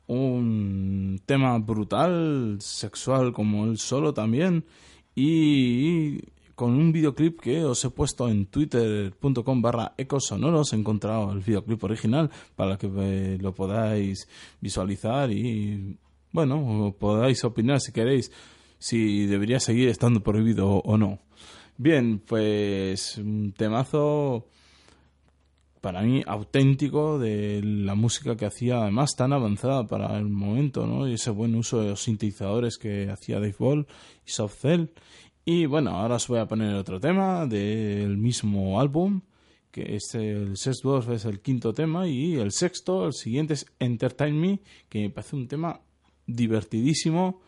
Un 0.06 1.22
tema 1.24 1.58
brutal, 1.60 2.58
sexual 2.60 3.32
como 3.32 3.64
el 3.64 3.78
solo 3.78 4.12
también 4.12 4.66
y 5.14 6.18
con 6.54 6.74
un 6.74 6.92
videoclip 6.92 7.40
que 7.40 7.64
os 7.64 7.82
he 7.82 7.88
puesto 7.88 8.28
en 8.28 8.44
twitter.com 8.48 9.62
barra 9.62 9.94
ecosonoros 9.96 10.74
he 10.74 10.76
encontrado 10.76 11.32
el 11.32 11.38
videoclip 11.38 11.82
original 11.84 12.30
para 12.54 12.76
que 12.76 13.38
lo 13.40 13.54
podáis 13.54 14.28
visualizar 14.60 15.30
y 15.30 15.96
bueno, 16.32 16.94
podáis 16.98 17.42
opinar 17.44 17.80
si 17.80 17.92
queréis 17.92 18.30
si 18.80 19.26
debería 19.26 19.60
seguir 19.60 19.88
estando 19.88 20.22
prohibido 20.24 20.78
o 20.78 20.98
no. 20.98 21.20
Bien, 21.76 22.18
pues 22.18 23.16
un 23.18 23.52
temazo 23.56 24.48
para 25.80 26.02
mí 26.02 26.22
auténtico 26.26 27.18
de 27.18 27.62
la 27.62 27.94
música 27.94 28.36
que 28.36 28.46
hacía 28.46 28.82
además 28.82 29.14
tan 29.16 29.32
avanzada 29.32 29.86
para 29.86 30.18
el 30.18 30.28
momento, 30.28 30.86
¿no? 30.86 31.08
Y 31.08 31.14
ese 31.14 31.30
buen 31.30 31.54
uso 31.54 31.80
de 31.80 31.90
los 31.90 32.02
sintetizadores 32.02 32.76
que 32.76 33.08
hacía 33.10 33.36
Dave 33.36 33.54
Ball 33.58 33.86
y 34.26 34.30
Soft 34.30 34.60
Cell. 34.60 34.86
Y 35.44 35.66
bueno, 35.66 35.90
ahora 35.90 36.16
os 36.16 36.28
voy 36.28 36.38
a 36.38 36.48
poner 36.48 36.74
otro 36.74 37.00
tema 37.00 37.46
del 37.46 38.18
mismo 38.18 38.78
álbum, 38.78 39.22
que 39.70 39.96
es 39.96 40.14
el 40.14 40.56
Sex 40.56 40.80
Dwarf 40.82 41.08
es 41.10 41.24
el 41.24 41.40
quinto 41.40 41.72
tema 41.72 42.06
y 42.08 42.34
el 42.34 42.52
sexto, 42.52 43.06
el 43.06 43.14
siguiente 43.14 43.54
es 43.54 43.66
Entertain 43.78 44.38
Me, 44.38 44.60
que 44.88 45.00
me 45.00 45.10
parece 45.10 45.36
un 45.36 45.48
tema 45.48 45.80
divertidísimo 46.26 47.40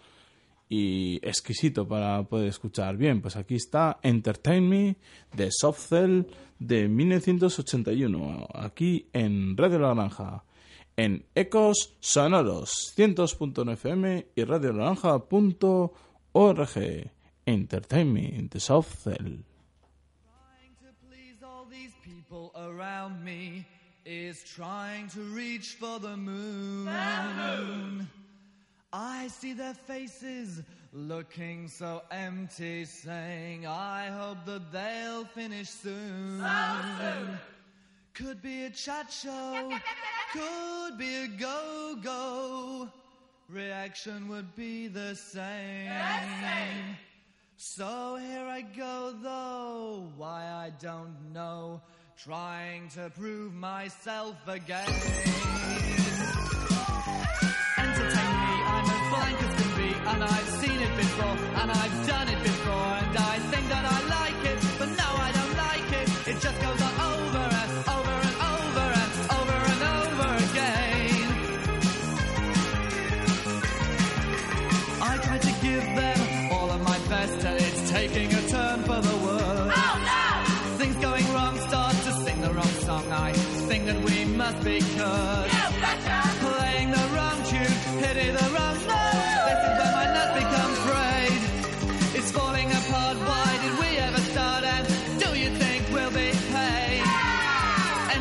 y 0.72 1.20
exquisito 1.22 1.86
para 1.86 2.22
poder 2.22 2.48
escuchar. 2.48 2.96
Bien, 2.96 3.20
pues 3.20 3.36
aquí 3.36 3.56
está 3.56 3.98
Entertain 4.02 4.66
Me 4.66 4.96
de 5.36 5.50
Soft 5.50 5.88
Cell 5.88 6.22
de 6.58 6.88
1981, 6.88 8.48
aquí 8.54 9.06
en 9.12 9.54
Radio 9.54 9.80
La 9.80 9.94
Naranja, 9.94 10.44
en 10.96 11.26
Ecos 11.34 11.94
Sonoros, 12.00 12.94
100.9 12.96 13.74
FM 13.74 14.28
y 14.34 14.44
radiolanaranja.org. 14.44 17.10
Entertain 17.44 18.10
Me 18.10 18.48
de 18.50 18.58
Soft 18.58 18.94
Cell. 19.02 19.44
Is 24.04 24.42
trying 24.42 25.06
to 25.10 25.20
reach 25.32 25.76
for 25.78 26.00
the 26.00 26.16
moon. 26.16 26.88
I 28.92 29.28
see 29.28 29.54
their 29.54 29.72
faces 29.72 30.62
looking 30.92 31.68
so 31.68 32.02
empty, 32.10 32.84
saying, 32.84 33.66
I 33.66 34.08
hope 34.08 34.44
that 34.44 34.70
they'll 34.70 35.24
finish 35.24 35.70
soon. 35.70 36.44
Soon, 36.98 37.38
Could 38.12 38.42
be 38.42 38.64
a 38.64 38.70
chat 38.70 39.10
show, 39.10 39.70
could 40.32 40.98
be 40.98 41.24
a 41.24 41.28
go 41.28 41.96
go. 42.02 42.88
Reaction 43.48 44.28
would 44.28 44.54
be 44.54 44.88
the 44.88 45.14
same. 45.14 45.90
So 47.56 48.18
here 48.20 48.46
I 48.46 48.60
go, 48.60 49.14
though, 49.22 50.10
why 50.18 50.44
I 50.44 50.72
don't 50.82 51.32
know, 51.32 51.80
trying 52.18 52.90
to 52.90 53.10
prove 53.18 53.54
myself 53.54 54.36
again. 54.46 54.88
Entertain 57.78 58.41
me, 59.12 59.18
I'm 59.18 59.32
as 59.32 59.36
blank 59.36 59.42
as 59.42 59.62
can 59.62 59.76
be, 59.76 59.94
and 60.10 60.24
I've 60.24 60.48
seen 60.48 60.80
it 60.80 60.96
before, 60.96 61.62
and 61.62 61.70
I've 61.70 62.06
done 62.06 62.28
it 62.28 62.42
before, 62.42 62.74
and 62.74 63.16
I 63.16 63.38
think 63.50 63.68
that 63.68 63.84
I 63.84 64.08
like 64.08 64.21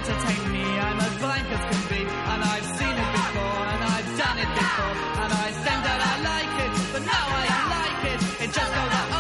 Entertain 0.02 0.52
me, 0.52 0.64
I'm 0.80 1.00
as 1.00 1.16
blank 1.20 1.46
as 1.52 1.64
can 1.70 1.90
be, 1.90 2.02
and 2.02 2.42
I've 2.44 2.66
seen 2.66 2.96
it 3.04 3.12
before, 3.14 3.66
and 3.74 3.84
I've 3.84 4.10
done 4.18 4.38
it 4.40 4.52
before, 4.58 4.96
and 5.22 5.32
I 5.32 5.48
think 5.64 5.80
that 5.86 6.02
I 6.10 6.14
like 6.32 6.56
it, 6.66 6.72
but 6.92 7.04
now 7.06 7.26
I 7.40 7.44
don't 7.52 7.70
like 7.78 8.02
it. 8.14 8.20
It 8.46 8.52
just 8.52 8.74
goes 8.74 8.94
on 8.98 9.11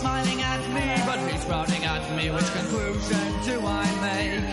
Smiling 0.00 0.42
at 0.42 0.60
me, 0.76 0.86
but 1.06 1.18
he's 1.26 1.44
frowning 1.44 1.84
at 1.84 2.04
me. 2.16 2.30
Which 2.30 2.50
conclusion 2.52 3.26
do 3.44 3.56
I 3.64 3.86
make? 4.04 4.44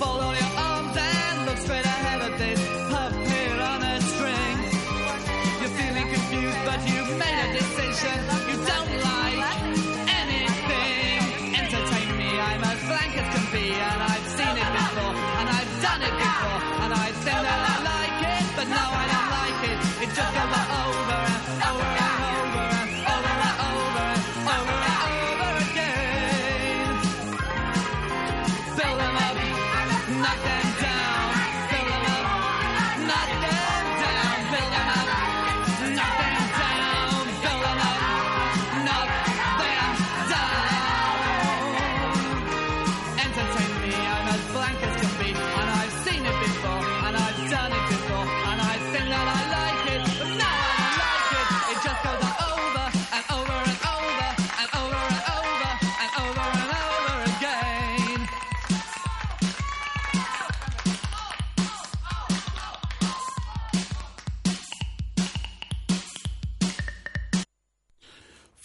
All 0.00 0.34
your 0.34 0.52
arms 0.60 0.96
and 0.96 1.46
look 1.46 1.58
straight 1.58 1.84
ahead 1.84 2.20
at 2.20 2.38
this 2.38 2.60
puppet 2.92 3.58
on 3.72 3.80
a 3.82 4.00
string. 4.12 4.56
You're 5.60 5.74
feeling 5.80 6.08
confused, 6.12 6.62
but 6.68 6.80
you've 6.86 7.16
made 7.16 7.38
a 7.46 7.50
decision. 7.58 8.18
You 8.50 8.56
don't 8.70 8.92
like 9.08 9.40
anything. 10.20 11.18
Entertain 11.56 12.08
me, 12.20 12.30
I'm 12.38 12.62
as 12.62 12.80
blank 12.86 13.12
as 13.16 13.28
can 13.34 13.46
be, 13.56 13.66
and 13.72 14.00
I've 14.12 14.28
seen 14.36 14.56
it 14.64 14.70
before, 14.78 15.14
and 15.40 15.46
I've 15.48 15.72
done 15.80 16.02
it 16.08 16.14
before, 16.22 16.60
and 16.84 16.92
I 16.92 17.08
think 17.24 17.40
that 17.40 17.60
I 17.72 17.76
like 17.92 18.20
it, 18.36 18.44
but 18.54 18.66
no, 18.68 18.84
I 18.84 19.04
don't 19.12 19.30
like 19.40 19.60
it. 19.72 19.78
It 20.04 20.10
just 20.14 20.32
goes 20.36 20.65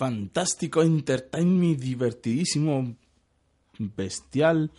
fantástico, 0.01 0.81
entertainment, 0.81 1.79
divertidísimo, 1.79 2.95
bestial 3.77 4.71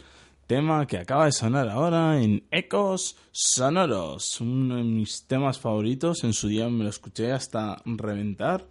tema 0.48 0.84
que 0.84 0.98
acaba 0.98 1.26
de 1.26 1.32
sonar 1.32 1.68
ahora 1.68 2.20
en 2.20 2.44
Ecos 2.50 3.16
Sonoros, 3.30 4.40
uno 4.40 4.78
de 4.78 4.82
mis 4.82 5.24
temas 5.28 5.60
favoritos. 5.60 6.24
En 6.24 6.32
su 6.32 6.48
día 6.48 6.68
me 6.68 6.82
lo 6.82 6.90
escuché 6.90 7.30
hasta 7.30 7.80
reventar. 7.84 8.66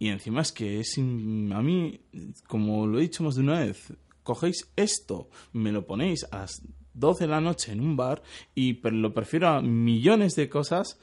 Y 0.00 0.08
encima 0.08 0.42
es 0.42 0.50
que 0.50 0.80
es 0.80 0.98
a 0.98 1.00
mí, 1.00 2.00
como 2.48 2.84
lo 2.88 2.98
he 2.98 3.02
dicho 3.02 3.22
más 3.22 3.36
de 3.36 3.42
una 3.42 3.60
vez, 3.60 3.92
cogéis 4.24 4.68
esto, 4.74 5.30
me 5.52 5.70
lo 5.70 5.86
ponéis 5.86 6.26
a 6.32 6.38
las 6.38 6.60
12 6.94 7.22
de 7.22 7.30
la 7.30 7.40
noche 7.40 7.70
en 7.70 7.82
un 7.82 7.96
bar 7.96 8.20
y 8.52 8.80
lo 8.82 9.14
prefiero 9.14 9.46
a 9.46 9.62
millones 9.62 10.34
de 10.34 10.48
cosas 10.48 10.98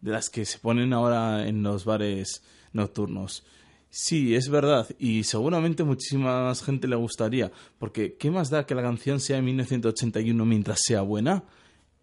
de 0.00 0.12
las 0.12 0.30
que 0.30 0.46
se 0.46 0.60
ponen 0.60 0.94
ahora 0.94 1.46
en 1.46 1.62
los 1.62 1.84
bares 1.84 2.42
nocturnos. 2.72 3.44
Sí, 3.90 4.34
es 4.34 4.50
verdad, 4.50 4.86
y 4.98 5.24
seguramente 5.24 5.82
muchísima 5.82 6.44
más 6.44 6.62
gente 6.62 6.86
le 6.86 6.96
gustaría, 6.96 7.50
porque 7.78 8.16
¿qué 8.16 8.30
más 8.30 8.50
da 8.50 8.66
que 8.66 8.74
la 8.74 8.82
canción 8.82 9.18
sea 9.18 9.36
de 9.36 9.42
1981 9.42 10.44
mientras 10.44 10.80
sea 10.84 11.00
buena? 11.00 11.44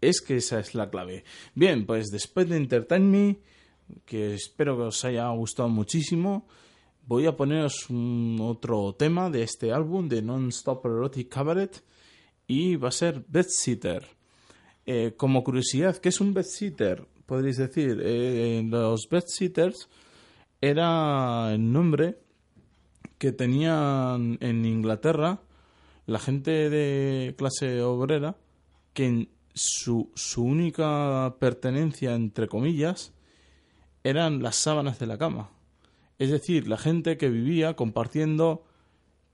Es 0.00 0.20
que 0.20 0.36
esa 0.36 0.58
es 0.58 0.74
la 0.74 0.90
clave. 0.90 1.24
Bien, 1.54 1.86
pues 1.86 2.08
después 2.08 2.48
de 2.48 2.56
Entertain 2.56 3.08
Me, 3.08 3.38
que 4.04 4.34
espero 4.34 4.76
que 4.76 4.82
os 4.82 5.04
haya 5.04 5.28
gustado 5.30 5.68
muchísimo, 5.68 6.48
voy 7.06 7.26
a 7.26 7.36
poneros 7.36 7.88
un 7.88 8.38
otro 8.40 8.94
tema 8.98 9.30
de 9.30 9.44
este 9.44 9.72
álbum 9.72 10.08
de 10.08 10.22
Non-Stop 10.22 10.84
Erotic 10.86 11.28
Cabaret 11.28 11.82
y 12.48 12.76
va 12.76 12.88
a 12.88 12.92
ser 12.92 13.24
Bed 13.28 13.46
Sitter. 13.48 14.16
Eh, 14.86 15.14
como 15.16 15.42
curiosidad, 15.42 15.96
¿qué 15.96 16.10
es 16.10 16.20
un 16.20 16.32
bedsitter? 16.32 17.04
Podréis 17.26 17.56
decir, 17.56 18.00
eh, 18.02 18.62
los 18.64 19.08
bedsitters 19.10 19.88
era 20.60 21.52
el 21.52 21.72
nombre 21.72 22.18
que 23.18 23.32
tenían 23.32 24.38
en 24.40 24.64
Inglaterra 24.64 25.40
la 26.06 26.18
gente 26.18 26.70
de 26.70 27.34
clase 27.36 27.82
obrera 27.82 28.36
que 28.92 29.28
su, 29.54 30.12
su 30.14 30.44
única 30.44 31.36
pertenencia, 31.40 32.14
entre 32.14 32.46
comillas, 32.46 33.12
eran 34.04 34.42
las 34.42 34.56
sábanas 34.56 34.98
de 34.98 35.06
la 35.06 35.18
cama. 35.18 35.50
Es 36.18 36.30
decir, 36.30 36.68
la 36.68 36.78
gente 36.78 37.18
que 37.18 37.28
vivía 37.28 37.74
compartiendo 37.74 38.64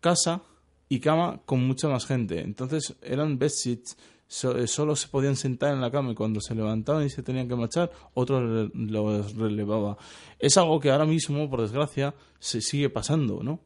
casa 0.00 0.42
y 0.88 1.00
cama 1.00 1.42
con 1.44 1.66
mucha 1.66 1.88
más 1.88 2.06
gente. 2.06 2.40
Entonces 2.40 2.96
eran 3.02 3.38
bedsits, 3.38 3.96
so- 4.32 4.56
eh, 4.56 4.66
solo 4.66 4.96
se 4.96 5.08
podían 5.08 5.36
sentar 5.36 5.74
en 5.74 5.80
la 5.82 5.90
cama 5.90 6.12
y 6.12 6.14
cuando 6.14 6.40
se 6.40 6.54
levantaban 6.54 7.04
y 7.04 7.10
se 7.10 7.22
tenían 7.22 7.48
que 7.48 7.54
marchar, 7.54 7.90
otro 8.14 8.40
los 8.74 9.34
relevaba. 9.36 9.98
Es 10.38 10.56
algo 10.56 10.80
que 10.80 10.90
ahora 10.90 11.04
mismo, 11.04 11.50
por 11.50 11.60
desgracia, 11.60 12.14
se 12.38 12.62
sigue 12.62 12.88
pasando, 12.88 13.42
¿no? 13.42 13.60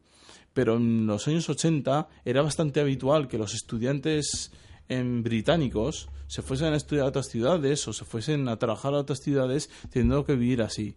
Pero 0.53 0.77
en 0.77 1.07
los 1.07 1.29
años 1.29 1.49
80 1.49 2.09
era 2.25 2.43
bastante 2.43 2.81
habitual 2.81 3.29
que 3.29 3.39
los 3.39 3.55
estudiantes 3.55 4.51
em, 4.89 5.23
británicos 5.23 6.09
se 6.27 6.43
fuesen 6.43 6.73
a 6.73 6.77
estudiar 6.77 7.05
a 7.07 7.09
otras 7.11 7.27
ciudades 7.29 7.87
o 7.87 7.93
se 7.93 8.05
fuesen 8.05 8.49
a 8.49 8.57
trabajar 8.59 8.95
a 8.95 8.99
otras 8.99 9.21
ciudades 9.21 9.71
teniendo 9.91 10.25
que 10.25 10.35
vivir 10.35 10.63
así. 10.63 10.97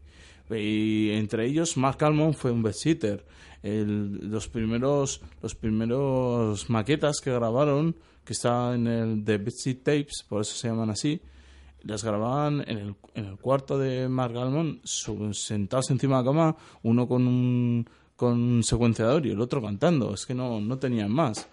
Y 0.50 1.12
entre 1.12 1.46
ellos, 1.46 1.78
Mark 1.78 2.04
Almond 2.04 2.34
fue 2.34 2.52
un 2.52 2.64
bedsitter. 2.64 3.24
Los 3.62 4.48
primeros 4.48 5.22
los 5.44 5.54
primeros 5.54 6.70
maquetas 6.70 7.20
que 7.22 7.32
grabaron, 7.32 7.96
que 8.30 8.34
está 8.34 8.76
en 8.76 8.86
el 8.86 9.24
The 9.26 9.40
Bedsit 9.40 9.80
Tapes, 9.80 10.24
por 10.30 10.42
eso 10.42 10.56
se 10.56 10.68
llaman 10.68 10.92
así, 10.92 11.20
las 11.82 12.04
grababan 12.04 12.64
en 12.68 12.78
el, 12.78 12.96
en 13.16 13.26
el 13.26 13.38
cuarto 13.38 13.80
de 13.80 14.08
Mark 14.08 14.38
Almond, 14.38 14.82
sentados 15.34 15.90
encima 15.90 16.18
de 16.18 16.24
la 16.24 16.30
cama, 16.30 16.56
uno 16.84 17.08
con 17.08 17.26
un, 17.26 17.90
con 18.16 18.40
un 18.40 18.64
secuenciador 18.64 19.26
y 19.26 19.32
el 19.32 19.42
otro 19.42 19.64
cantando. 19.64 20.14
Es 20.14 20.28
que 20.28 20.36
no, 20.36 20.62
no 20.62 20.78
tenían 20.78 21.10
más. 21.12 21.48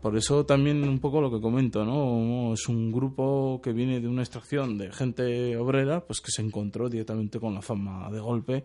Por 0.00 0.16
eso 0.16 0.46
también 0.46 0.82
un 0.88 0.98
poco 0.98 1.20
lo 1.20 1.30
que 1.30 1.42
comento, 1.42 1.84
¿no? 1.84 2.54
Es 2.54 2.66
un 2.70 2.90
grupo 2.90 3.60
que 3.62 3.74
viene 3.74 4.00
de 4.00 4.08
una 4.08 4.22
extracción 4.22 4.78
de 4.78 4.90
gente 4.92 5.58
obrera, 5.58 6.06
pues 6.06 6.22
que 6.22 6.30
se 6.30 6.40
encontró 6.40 6.88
directamente 6.88 7.38
con 7.38 7.52
la 7.52 7.60
fama 7.60 8.10
de 8.10 8.18
golpe 8.18 8.64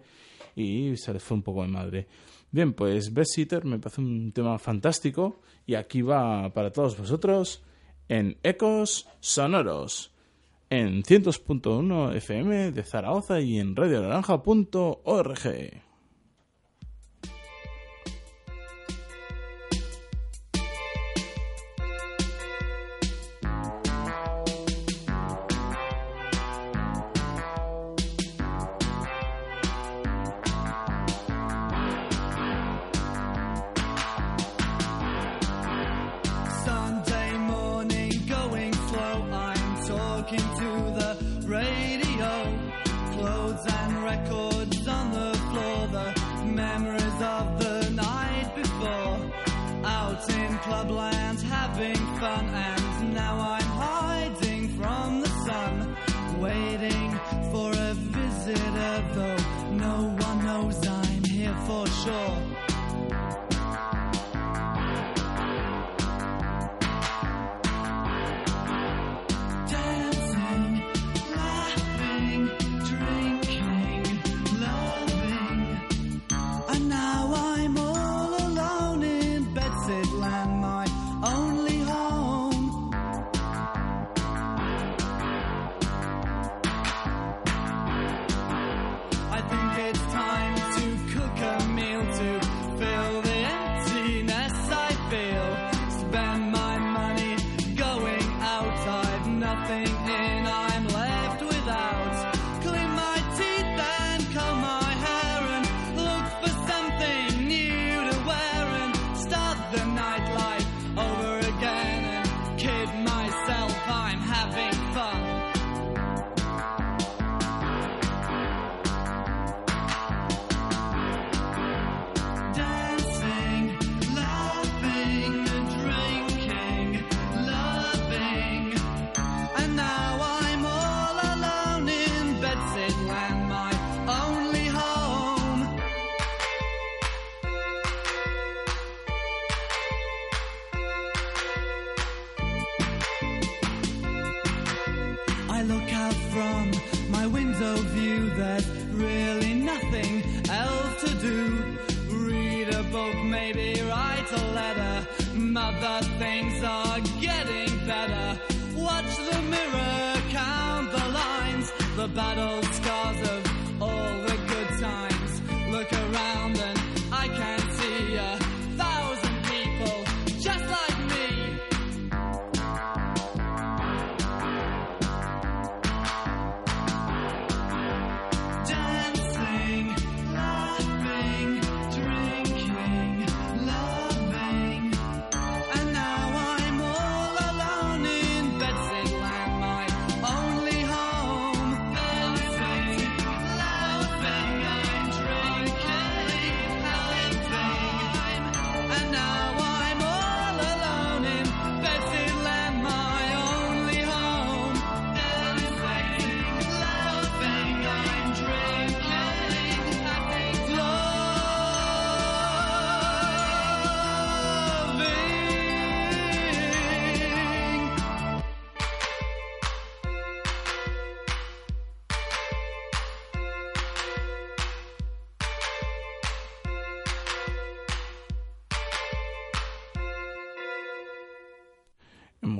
y 0.56 0.96
se 0.96 1.12
les 1.12 1.22
fue 1.22 1.36
un 1.36 1.44
poco 1.44 1.64
de 1.64 1.68
madre. 1.68 2.08
Bien, 2.52 2.74
pues 2.74 3.14
Best 3.14 3.38
me 3.64 3.80
parece 3.80 4.02
un 4.02 4.32
tema 4.32 4.58
fantástico 4.58 5.42
y 5.66 5.76
aquí 5.76 6.02
va 6.02 6.54
para 6.54 6.72
todos 6.72 6.98
vosotros 6.98 7.64
en 8.08 8.38
Ecos 8.44 9.08
Sonoros 9.20 10.14
en 10.70 11.04
100.1 11.04 12.16
FM 12.16 12.72
de 12.72 12.84
Zaragoza 12.84 13.40
y 13.40 13.60
en 13.60 13.76
radionaranja.org. 13.76 15.87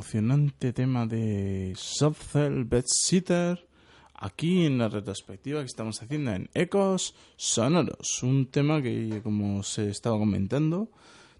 Emocionante 0.08 0.72
tema 0.72 1.06
de 1.06 1.74
Softcell 1.76 2.64
Bedsitter. 2.64 3.68
Aquí 4.14 4.66
en 4.66 4.78
la 4.78 4.88
retrospectiva 4.88 5.60
que 5.60 5.66
estamos 5.66 6.02
haciendo 6.02 6.32
en 6.32 6.50
Ecos 6.54 7.14
Sonoros. 7.36 8.24
Un 8.24 8.50
tema 8.50 8.82
que, 8.82 9.20
como 9.22 9.64
se 9.64 9.90
estaba 9.90 10.18
comentando, 10.18 10.90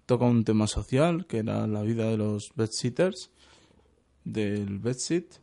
toca 0.04 0.26
un 0.26 0.44
tema 0.44 0.66
social 0.66 1.24
que 1.24 1.38
era 1.38 1.66
la 1.66 1.80
vida 1.80 2.10
de 2.10 2.18
los 2.18 2.52
bedsitters 2.56 3.30
del 4.24 4.78
Bedsit. 4.80 5.36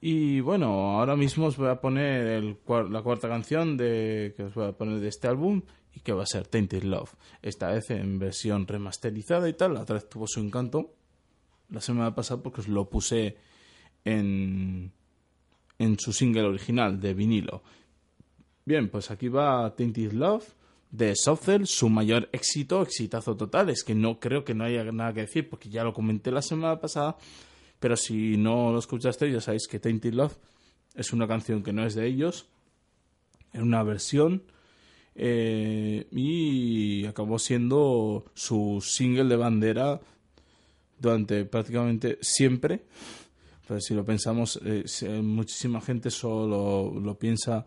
Y 0.00 0.40
bueno, 0.40 0.98
ahora 0.98 1.16
mismo 1.16 1.44
os 1.44 1.58
voy 1.58 1.68
a 1.68 1.82
poner 1.82 2.26
el 2.26 2.56
la 2.90 3.02
cuarta 3.02 3.28
canción 3.28 3.76
de, 3.76 4.32
que 4.34 4.44
os 4.44 4.54
voy 4.54 4.66
a 4.66 4.72
poner 4.72 4.98
de 4.98 5.08
este 5.08 5.28
álbum 5.28 5.60
y 5.92 6.00
que 6.00 6.14
va 6.14 6.22
a 6.22 6.26
ser 6.26 6.46
Tainted 6.46 6.84
Love. 6.84 7.12
Esta 7.42 7.68
vez 7.68 7.90
en 7.90 8.18
versión 8.18 8.66
remasterizada 8.66 9.46
y 9.46 9.52
tal. 9.52 9.74
La 9.74 9.82
otra 9.82 9.96
vez 9.96 10.08
tuvo 10.08 10.26
su 10.26 10.40
encanto 10.40 10.94
la 11.70 11.80
semana 11.80 12.14
pasada 12.14 12.42
porque 12.42 12.60
os 12.60 12.68
lo 12.68 12.88
puse 12.88 13.36
en, 14.04 14.92
en 15.78 15.98
su 15.98 16.12
single 16.12 16.42
original 16.42 17.00
de 17.00 17.14
vinilo. 17.14 17.62
Bien, 18.64 18.88
pues 18.88 19.10
aquí 19.10 19.28
va 19.28 19.74
Tainted 19.74 20.12
Love 20.12 20.54
de 20.90 21.14
Softcell, 21.14 21.66
su 21.66 21.88
mayor 21.88 22.28
éxito, 22.32 22.82
exitazo 22.82 23.36
total. 23.36 23.70
Es 23.70 23.84
que 23.84 23.94
no 23.94 24.18
creo 24.18 24.44
que 24.44 24.54
no 24.54 24.64
haya 24.64 24.84
nada 24.92 25.12
que 25.12 25.20
decir 25.22 25.48
porque 25.48 25.68
ya 25.68 25.84
lo 25.84 25.92
comenté 25.92 26.30
la 26.30 26.42
semana 26.42 26.80
pasada. 26.80 27.16
Pero 27.78 27.96
si 27.96 28.36
no 28.36 28.72
lo 28.72 28.78
escuchaste, 28.78 29.30
ya 29.30 29.40
sabéis 29.40 29.66
que 29.66 29.80
Tainted 29.80 30.14
Love 30.14 30.36
es 30.94 31.12
una 31.12 31.26
canción 31.26 31.62
que 31.62 31.72
no 31.72 31.84
es 31.84 31.94
de 31.94 32.06
ellos, 32.06 32.46
es 33.52 33.60
una 33.60 33.82
versión 33.82 34.42
eh, 35.14 36.06
y 36.10 37.06
acabó 37.06 37.38
siendo 37.38 38.26
su 38.34 38.82
single 38.84 39.24
de 39.24 39.36
bandera 39.36 40.00
durante 41.00 41.44
prácticamente 41.44 42.18
siempre. 42.20 42.84
Pero 43.66 43.80
si 43.80 43.94
lo 43.94 44.04
pensamos, 44.04 44.60
eh, 44.64 44.84
muchísima 45.22 45.80
gente 45.80 46.10
solo 46.10 46.92
lo 47.00 47.18
piensa 47.18 47.64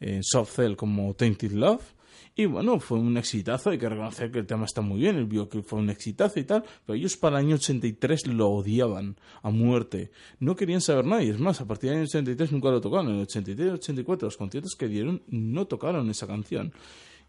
en 0.00 0.22
Soft 0.22 0.56
Cell 0.56 0.76
como 0.76 1.14
Tainted 1.14 1.52
Love. 1.52 1.94
Y 2.34 2.46
bueno, 2.46 2.78
fue 2.78 3.00
un 3.00 3.16
exitazo, 3.16 3.70
hay 3.70 3.78
que 3.78 3.88
reconocer 3.88 4.30
que 4.30 4.38
el 4.38 4.46
tema 4.46 4.64
está 4.64 4.80
muy 4.80 5.00
bien, 5.00 5.16
el 5.16 5.24
videoclip 5.24 5.64
fue 5.64 5.80
un 5.80 5.90
exitazo 5.90 6.38
y 6.38 6.44
tal, 6.44 6.62
pero 6.86 6.96
ellos 6.96 7.16
para 7.16 7.40
el 7.40 7.46
año 7.46 7.56
83 7.56 8.28
lo 8.28 8.48
odiaban 8.50 9.16
a 9.42 9.50
muerte. 9.50 10.12
No 10.38 10.54
querían 10.54 10.80
saber 10.80 11.04
nada, 11.04 11.24
y 11.24 11.30
es 11.30 11.40
más, 11.40 11.60
a 11.60 11.66
partir 11.66 11.90
del 11.90 11.98
año 11.98 12.04
83 12.04 12.52
nunca 12.52 12.70
lo 12.70 12.80
tocaron. 12.80 13.08
En 13.08 13.16
el 13.16 13.22
83 13.22 13.66
y 13.66 13.68
el 13.68 13.74
84 13.74 14.26
los 14.26 14.36
conciertos 14.36 14.76
que 14.78 14.86
dieron 14.86 15.22
no 15.26 15.66
tocaron 15.66 16.08
esa 16.10 16.28
canción. 16.28 16.72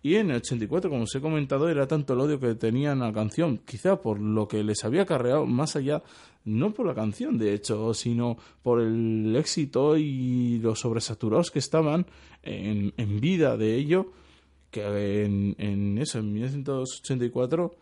Y 0.01 0.15
en 0.15 0.31
el 0.31 0.37
84, 0.37 0.89
como 0.89 1.03
os 1.03 1.15
he 1.15 1.19
comentado, 1.19 1.67
era 1.67 1.85
tanto 1.85 2.13
el 2.13 2.21
odio 2.21 2.39
que 2.39 2.55
tenían 2.55 3.01
a 3.01 3.07
la 3.07 3.13
canción, 3.13 3.59
quizá 3.65 4.01
por 4.01 4.19
lo 4.19 4.47
que 4.47 4.63
les 4.63 4.85
había 4.85 5.01
acarreado, 5.01 5.45
más 5.45 5.75
allá, 5.75 6.03
no 6.45 6.73
por 6.73 6.85
la 6.85 6.95
canción, 6.95 7.37
de 7.37 7.53
hecho, 7.53 7.93
sino 7.93 8.37
por 8.63 8.79
el 8.79 9.35
éxito 9.35 9.97
y 9.97 10.59
los 10.59 10.79
sobresaturados 10.79 11.51
que 11.51 11.59
estaban 11.59 12.05
en, 12.43 13.19
vida 13.19 13.57
de 13.57 13.75
ello, 13.75 14.13
que 14.71 15.25
en, 15.25 15.55
en 15.57 15.97
eso, 15.97 16.19
en 16.19 16.31
1984, 16.31 17.75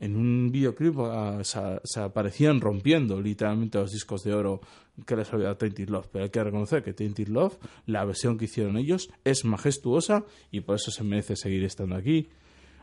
en 0.00 0.16
un 0.16 0.50
videoclip 0.50 0.96
ah, 1.00 1.40
se 1.42 2.00
aparecían 2.00 2.60
rompiendo 2.60 3.20
literalmente 3.20 3.78
los 3.78 3.92
discos 3.92 4.22
de 4.22 4.32
oro 4.32 4.60
que 5.06 5.16
les 5.16 5.32
había 5.32 5.46
dado 5.46 5.56
Tainted 5.56 5.88
Love. 5.88 6.08
Pero 6.12 6.24
hay 6.24 6.30
que 6.30 6.44
reconocer 6.44 6.82
que 6.82 6.92
Tainted 6.92 7.28
Love, 7.28 7.56
la 7.86 8.04
versión 8.04 8.38
que 8.38 8.46
hicieron 8.46 8.76
ellos, 8.76 9.10
es 9.24 9.44
majestuosa 9.44 10.24
y 10.50 10.60
por 10.60 10.76
eso 10.76 10.90
se 10.90 11.04
merece 11.04 11.36
seguir 11.36 11.64
estando 11.64 11.96
aquí. 11.96 12.28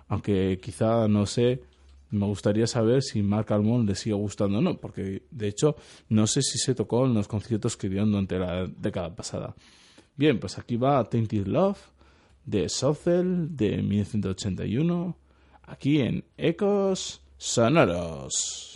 Aunque 0.07 0.59
quizá, 0.61 1.07
no 1.07 1.25
sé, 1.25 1.61
me 2.11 2.25
gustaría 2.25 2.67
saber 2.67 3.01
si 3.01 3.21
Mark 3.21 3.51
Almond 3.51 3.89
le 3.89 3.95
sigue 3.95 4.15
gustando 4.15 4.59
o 4.59 4.61
no, 4.61 4.77
porque 4.77 5.23
de 5.31 5.47
hecho 5.47 5.75
no 6.09 6.27
sé 6.27 6.41
si 6.41 6.57
se 6.57 6.75
tocó 6.75 7.05
en 7.05 7.13
los 7.13 7.27
conciertos 7.27 7.75
que 7.77 7.89
dieron 7.89 8.11
durante 8.11 8.39
la 8.39 8.67
década 8.67 9.15
pasada. 9.15 9.55
Bien, 10.15 10.39
pues 10.39 10.57
aquí 10.57 10.77
va 10.77 11.03
Tainted 11.09 11.47
Love 11.47 11.79
de 12.45 12.69
Sothel 12.69 13.55
de 13.55 13.81
1981, 13.81 15.17
aquí 15.63 15.99
en 15.99 16.23
Ecos 16.37 17.21
Sonoros. 17.37 18.74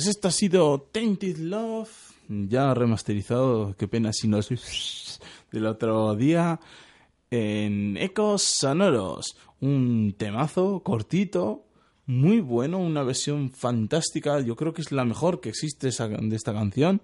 Pues 0.00 0.08
esto 0.16 0.28
ha 0.28 0.30
sido 0.30 0.80
Tainted 0.92 1.36
Love, 1.36 1.90
ya 2.26 2.72
remasterizado, 2.72 3.76
qué 3.76 3.86
pena 3.86 4.14
si 4.14 4.28
no 4.28 4.38
es 4.38 4.48
del 5.52 5.66
otro 5.66 6.16
día, 6.16 6.58
en 7.30 7.98
Ecos 7.98 8.40
Sonoros. 8.44 9.36
Un 9.60 10.14
temazo 10.16 10.80
cortito, 10.82 11.66
muy 12.06 12.40
bueno, 12.40 12.78
una 12.78 13.02
versión 13.02 13.50
fantástica, 13.50 14.40
yo 14.40 14.56
creo 14.56 14.72
que 14.72 14.80
es 14.80 14.90
la 14.90 15.04
mejor 15.04 15.42
que 15.42 15.50
existe 15.50 15.90
de 15.90 16.34
esta 16.36 16.52
canción, 16.54 17.02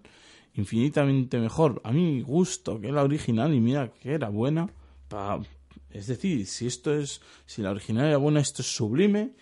infinitamente 0.55 1.39
mejor, 1.39 1.83
a 1.85 1.93
mi 1.93 2.23
gusto, 2.23 2.81
que 2.81 2.91
la 2.93 3.03
original, 3.05 3.53
y 3.53 3.61
mira 3.61 3.93
que 3.93 4.15
era 4.15 4.31
buena. 4.31 4.71
pa- 5.09 5.43
es 5.91 6.07
decir, 6.07 6.47
si 6.47 6.67
esto 6.67 6.95
es, 6.95 7.21
si 7.45 7.61
la 7.61 7.73
original 7.73 8.07
era 8.07 8.17
buena, 8.17 8.41
esto 8.41 8.63
es 8.63 8.75
sublime. 8.75 9.33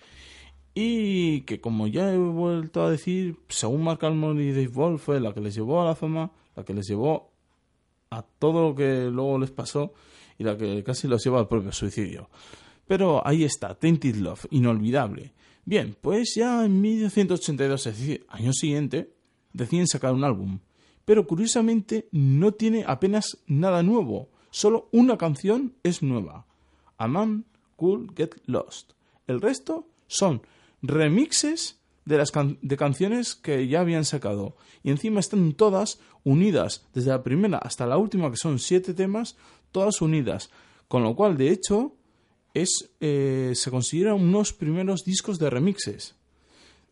Y 0.75 1.43
que 1.43 1.61
como 1.61 1.87
ya 1.87 2.13
he 2.13 2.19
vuelto 2.19 2.83
a 2.83 2.91
decir, 2.91 3.37
según 3.49 3.85
Mark 3.85 4.05
Almond 4.05 4.41
y 4.41 4.51
Dave 4.51 4.69
Ball 4.69 4.99
fue 4.99 5.21
la 5.21 5.33
que 5.33 5.41
les 5.41 5.55
llevó 5.55 5.81
a 5.81 5.85
la 5.85 5.95
fama, 5.95 6.33
la 6.57 6.65
que 6.65 6.75
les 6.75 6.89
llevó 6.89 7.31
a 8.11 8.23
todo 8.23 8.69
lo 8.69 8.75
que 8.75 9.09
luego 9.11 9.39
les 9.39 9.53
pasó 9.53 9.93
y 10.37 10.45
la 10.45 10.57
que 10.57 10.83
casi 10.83 11.07
los 11.07 11.23
lleva 11.23 11.39
al 11.39 11.49
propio 11.49 11.73
suicidio. 11.73 12.29
Pero 12.87 13.27
ahí 13.27 13.45
está, 13.45 13.75
Tainted 13.75 14.17
Love, 14.17 14.47
inolvidable. 14.51 15.33
Bien, 15.65 15.97
pues 16.01 16.35
ya 16.37 16.65
en 16.65 16.81
1982, 16.81 17.87
es 17.87 17.99
decir, 17.99 18.27
año 18.29 18.53
siguiente, 18.53 19.15
deciden 19.53 19.87
sacar 19.87 20.13
un 20.13 20.25
álbum. 20.25 20.59
Pero 21.05 21.27
curiosamente 21.27 22.09
no 22.13 22.53
tiene 22.53 22.85
apenas 22.87 23.39
nada 23.47 23.83
nuevo, 23.83 24.29
solo 24.51 24.89
una 24.93 25.17
canción 25.17 25.75
es 25.83 26.03
nueva. 26.03 26.47
A 26.99 27.09
Man 27.09 27.45
Could 27.77 28.15
Get 28.17 28.37
Lost. 28.47 28.93
El 29.27 29.41
resto 29.41 29.89
son 30.07 30.43
remixes 30.87 31.81
de 32.05 32.19
las 32.19 32.31
can- 32.31 32.59
de 32.61 32.77
canciones 32.77 33.35
que 33.35 33.67
ya 33.67 33.81
habían 33.81 34.05
sacado. 34.05 34.57
Y 34.83 34.91
encima 34.91 35.21
están 35.21 35.55
todas 35.55 35.99
unidas, 36.23 36.87
desde 36.95 37.11
la 37.11 37.23
primera 37.23 37.59
hasta 37.59 37.87
la 37.87 37.97
última, 37.97 38.31
que 38.31 38.37
son 38.37 38.59
siete 38.59 38.93
temas, 38.95 39.37
todas 39.73 40.03
unidas. 40.03 40.51
Con 40.89 41.03
lo 41.03 41.17
cual, 41.17 41.37
de 41.39 41.51
hecho, 41.51 41.95
es, 42.53 42.91
eh, 43.01 43.53
se 43.55 43.71
consideran 43.71 44.15
unos 44.21 44.53
primeros 44.53 45.03
discos 45.05 45.39
de 45.39 45.51
remixes. 45.51 46.15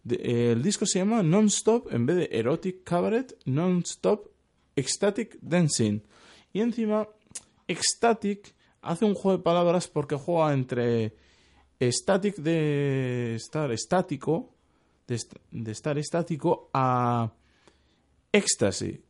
Eh, 0.09 0.53
el 0.53 0.62
disco 0.62 0.86
se 0.86 0.99
llama 0.99 1.22
Non-Stop, 1.22 1.93
en 1.93 2.07
vez 2.07 2.16
de 2.16 2.28
Erotic 2.32 2.82
Cabaret, 2.82 3.36
Non-Stop 3.45 4.28
Ecstatic 4.74 5.36
Dancing. 5.43 6.01
Y 6.53 6.61
encima, 6.61 7.07
Ecstatic 7.68 8.55
hace 8.80 9.05
un 9.05 9.14
juego 9.14 9.38
de 9.38 9.45
palabras 9.45 9.86
porque 9.88 10.16
juega 10.16 10.53
entre 10.55 11.14
static 11.91 12.37
de 12.37 13.35
estar 13.35 13.72
estático, 13.72 14.55
de, 15.09 15.14
est- 15.16 15.35
de 15.51 15.72
estar 15.72 15.99
estático, 15.99 16.70
a 16.72 17.33
éxtasis, 18.33 19.01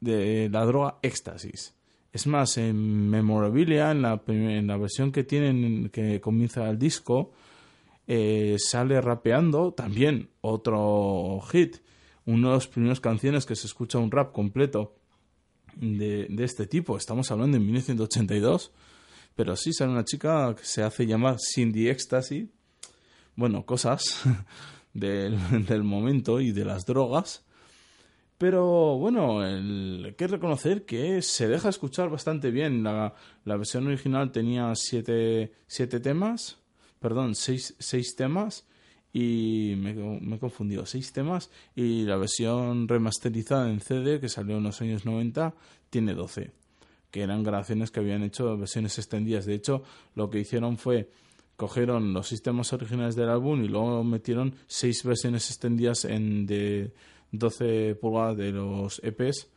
de 0.00 0.48
la 0.50 0.64
droga 0.64 0.98
éxtasis. 1.02 1.74
Es 2.12 2.26
más, 2.26 2.56
en 2.56 3.10
Memorabilia, 3.10 3.90
en 3.90 4.02
la, 4.02 4.22
en 4.26 4.66
la 4.66 4.76
versión 4.78 5.12
que 5.12 5.24
tienen, 5.24 5.90
que 5.90 6.20
comienza 6.20 6.68
el 6.70 6.78
disco, 6.78 7.32
eh, 8.06 8.56
sale 8.58 9.00
rapeando, 9.00 9.72
también 9.72 10.30
otro 10.40 11.40
hit, 11.50 11.78
uno 12.24 12.48
de 12.48 12.54
los 12.54 12.68
primeros 12.68 13.00
canciones 13.00 13.44
que 13.46 13.56
se 13.56 13.66
escucha 13.66 13.98
un 13.98 14.10
rap 14.10 14.32
completo 14.32 14.94
de, 15.76 16.26
de 16.30 16.44
este 16.44 16.66
tipo. 16.66 16.96
Estamos 16.96 17.30
hablando 17.30 17.56
en 17.58 17.64
1982, 17.66 18.72
pero 19.36 19.54
sí 19.54 19.72
sale 19.72 19.92
una 19.92 20.04
chica 20.04 20.52
que 20.58 20.64
se 20.64 20.82
hace 20.82 21.06
llamar 21.06 21.36
Cindy 21.38 21.88
Ecstasy. 21.88 22.50
Bueno, 23.36 23.64
cosas 23.64 24.22
del, 24.94 25.38
del 25.66 25.84
momento 25.84 26.40
y 26.40 26.50
de 26.50 26.64
las 26.64 26.84
drogas. 26.86 27.44
Pero 28.38 28.98
bueno, 28.98 29.46
el- 29.46 30.02
hay 30.06 30.14
que 30.14 30.26
reconocer 30.26 30.84
que 30.84 31.22
se 31.22 31.48
deja 31.48 31.68
escuchar 31.70 32.10
bastante 32.10 32.50
bien. 32.50 32.82
La, 32.82 33.14
la 33.44 33.56
versión 33.56 33.86
original 33.86 34.30
tenía 34.32 34.72
siete, 34.74 35.52
siete 35.66 36.00
temas, 36.00 36.58
perdón, 37.00 37.34
seis, 37.34 37.74
seis 37.78 38.14
temas 38.14 38.66
y 39.12 39.74
me, 39.78 39.94
me 39.94 40.36
he 40.36 40.38
confundido, 40.38 40.84
seis 40.84 41.12
temas 41.12 41.50
y 41.74 42.02
la 42.02 42.16
versión 42.16 42.88
remasterizada 42.88 43.70
en 43.70 43.80
CD 43.80 44.20
que 44.20 44.28
salió 44.28 44.58
en 44.58 44.64
los 44.64 44.82
años 44.82 45.06
90 45.06 45.54
tiene 45.88 46.12
12, 46.12 46.50
que 47.10 47.22
eran 47.22 47.42
grabaciones 47.42 47.90
que 47.90 48.00
habían 48.00 48.22
hecho 48.22 48.56
versiones 48.56 48.98
extendidas. 48.98 49.46
De 49.46 49.54
hecho, 49.54 49.82
lo 50.14 50.30
que 50.30 50.40
hicieron 50.40 50.76
fue 50.76 51.10
cogieron 51.56 52.12
los 52.12 52.28
sistemas 52.28 52.72
originales 52.72 53.16
del 53.16 53.30
álbum 53.30 53.64
y 53.64 53.68
luego 53.68 54.04
metieron 54.04 54.54
seis 54.66 55.02
versiones 55.04 55.48
extendidas 55.48 56.04
en 56.04 56.46
de 56.46 56.92
12 57.32 57.94
pulgadas 57.94 58.36
de 58.36 58.52
los 58.52 59.00
EPs 59.02 59.48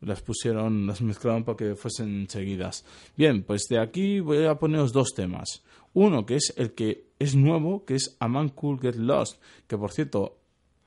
las 0.00 0.22
pusieron, 0.22 0.86
las 0.86 1.00
mezclaron 1.00 1.44
para 1.44 1.56
que 1.56 1.74
fuesen 1.74 2.28
seguidas. 2.28 2.84
Bien, 3.16 3.42
pues 3.42 3.64
de 3.68 3.80
aquí 3.80 4.20
voy 4.20 4.44
a 4.46 4.58
poneros 4.58 4.92
dos 4.92 5.08
temas. 5.14 5.62
Uno 5.94 6.24
que 6.24 6.36
es 6.36 6.54
el 6.56 6.72
que 6.72 7.08
es 7.18 7.34
nuevo, 7.34 7.84
que 7.84 7.94
es 7.94 8.16
A 8.20 8.28
Man 8.28 8.50
Could 8.50 8.80
Get 8.80 8.96
Lost, 8.96 9.40
que 9.66 9.76
por 9.76 9.90
cierto 9.90 10.38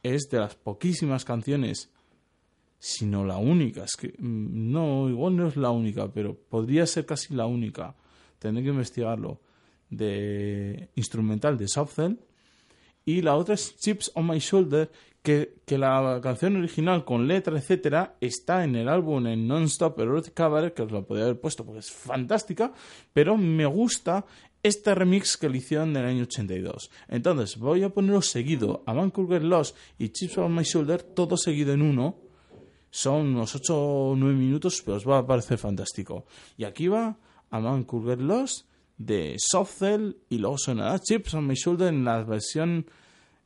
es 0.03 0.29
de 0.31 0.39
las 0.39 0.55
poquísimas 0.55 1.25
canciones, 1.25 1.91
si 2.83 3.05
no 3.05 3.23
la 3.23 3.37
única. 3.37 3.83
Es 3.83 3.95
que 3.95 4.09
mm, 4.17 4.71
no, 4.71 5.07
igual 5.07 5.35
no 5.35 5.47
es 5.47 5.55
la 5.55 5.69
única, 5.69 6.11
pero 6.11 6.35
podría 6.35 6.87
ser 6.87 7.05
casi 7.05 7.35
la 7.35 7.45
única. 7.45 7.95
Tendré 8.39 8.63
que 8.63 8.69
investigarlo. 8.69 9.39
De 9.89 10.89
instrumental 10.95 11.57
de 11.57 11.67
Softcell 11.67 12.17
y 13.05 13.21
la 13.21 13.35
otra 13.35 13.55
es 13.55 13.75
Chips 13.77 14.11
on 14.15 14.27
My 14.27 14.39
Shoulder, 14.39 14.89
que, 15.21 15.55
que 15.65 15.77
la 15.77 16.19
canción 16.21 16.55
original 16.55 17.03
con 17.03 17.27
letra, 17.27 17.57
etcétera, 17.57 18.15
está 18.21 18.63
en 18.63 18.75
el 18.75 18.87
álbum 18.87 19.27
en 19.27 19.47
Non-Stop 19.47 19.99
Erotic 19.99 20.33
Cabaret, 20.33 20.73
que 20.73 20.83
os 20.83 20.91
lo 20.91 21.05
podría 21.05 21.25
haber 21.25 21.39
puesto 21.39 21.65
porque 21.65 21.79
es 21.79 21.91
fantástica, 21.91 22.73
pero 23.11 23.37
me 23.37 23.65
gusta 23.65 24.25
este 24.63 24.93
remix 24.95 25.37
que 25.37 25.49
le 25.49 25.57
hicieron 25.57 25.89
en 25.89 25.97
el 25.97 26.05
año 26.05 26.23
82. 26.23 26.89
Entonces, 27.09 27.57
voy 27.57 27.83
a 27.83 27.89
ponerlo 27.89 28.21
seguido, 28.21 28.83
a 28.85 28.93
Get 28.93 29.41
Lost 29.41 29.75
y 29.97 30.09
Chips 30.09 30.37
on 30.37 30.55
My 30.55 30.63
Shoulder, 30.63 31.01
todo 31.01 31.37
seguido 31.37 31.73
en 31.73 31.81
uno. 31.81 32.30
Son 32.91 33.27
unos 33.27 33.55
8 33.55 33.73
o 33.73 34.15
9 34.15 34.35
minutos, 34.35 34.81
pero 34.83 34.97
os 34.97 35.07
va 35.07 35.19
a 35.19 35.25
parecer 35.25 35.57
fantástico. 35.57 36.25
Y 36.57 36.65
aquí 36.65 36.87
va 36.87 37.17
A 37.49 37.59
Man 37.59 37.83
Could 37.85 38.07
Get 38.07 38.19
Lost 38.19 38.67
de 38.97 39.35
Softcell 39.39 40.17
y 40.29 40.37
luego 40.37 40.57
sonará 40.57 40.99
Chips 40.99 41.33
on 41.33 41.47
My 41.47 41.55
Shoulder 41.55 41.87
en 41.87 42.03
la 42.03 42.23
versión 42.23 42.85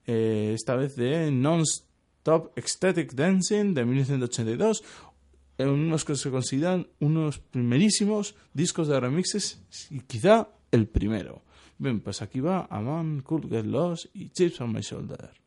eh, 0.06 0.52
esta 0.54 0.76
vez 0.76 0.96
de 0.96 1.32
Non-Stop 1.32 2.58
Ecstatic 2.58 3.14
Dancing 3.14 3.74
de 3.74 3.86
1982 3.86 4.84
en 5.58 5.70
unos 5.70 6.04
que 6.04 6.16
se 6.16 6.30
consideran 6.30 6.88
unos 7.00 7.40
primerísimos 7.40 8.36
discos 8.54 8.88
de 8.88 9.00
remixes 9.00 9.62
y 9.90 10.02
quizá 10.02 10.50
el 10.72 10.88
primero. 10.88 11.44
Bien, 11.78 12.02
pues 12.02 12.22
aquí 12.22 12.40
va 12.40 12.68
A 12.70 13.04
Could 13.24 13.50
Get 13.50 13.66
Lost 13.66 14.08
y 14.14 14.30
Chips 14.30 14.60
on 14.62 14.74
My 14.74 14.82
Shoulder. 14.82 15.45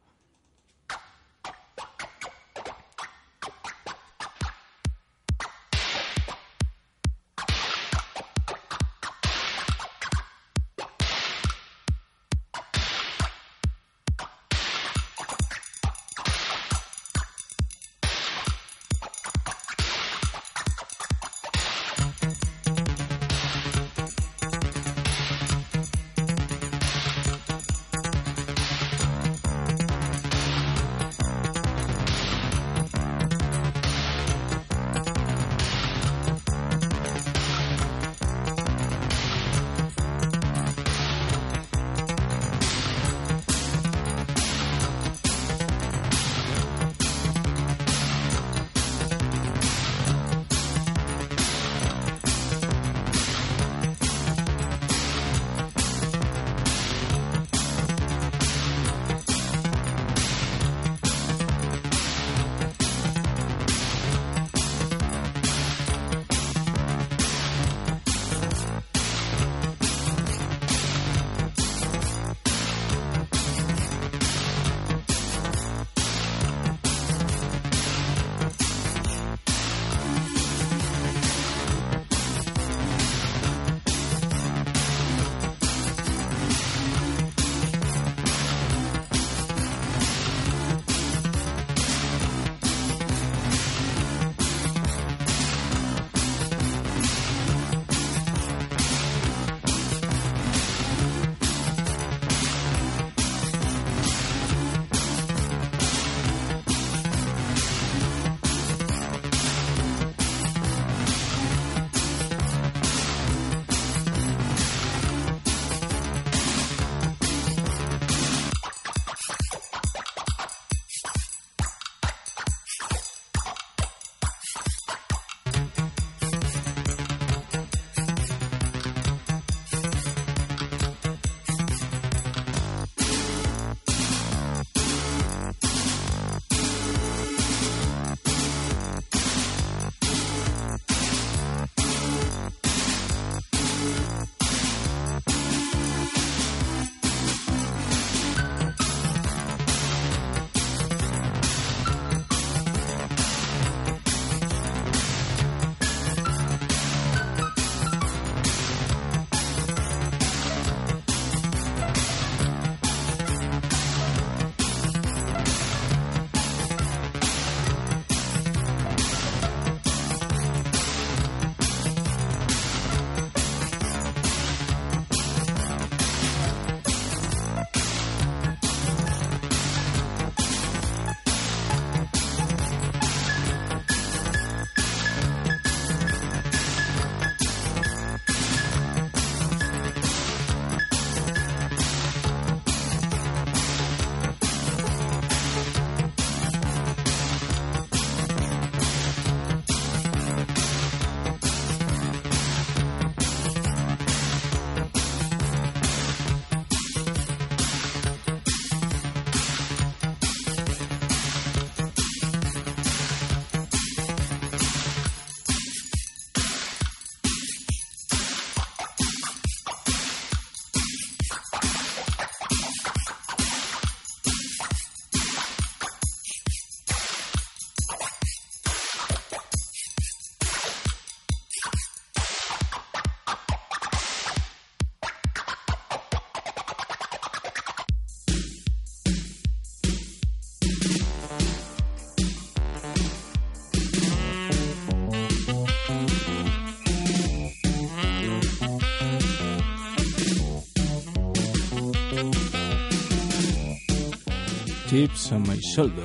On 255.32 255.46
My 255.46 255.58
Shoulder. 255.74 256.02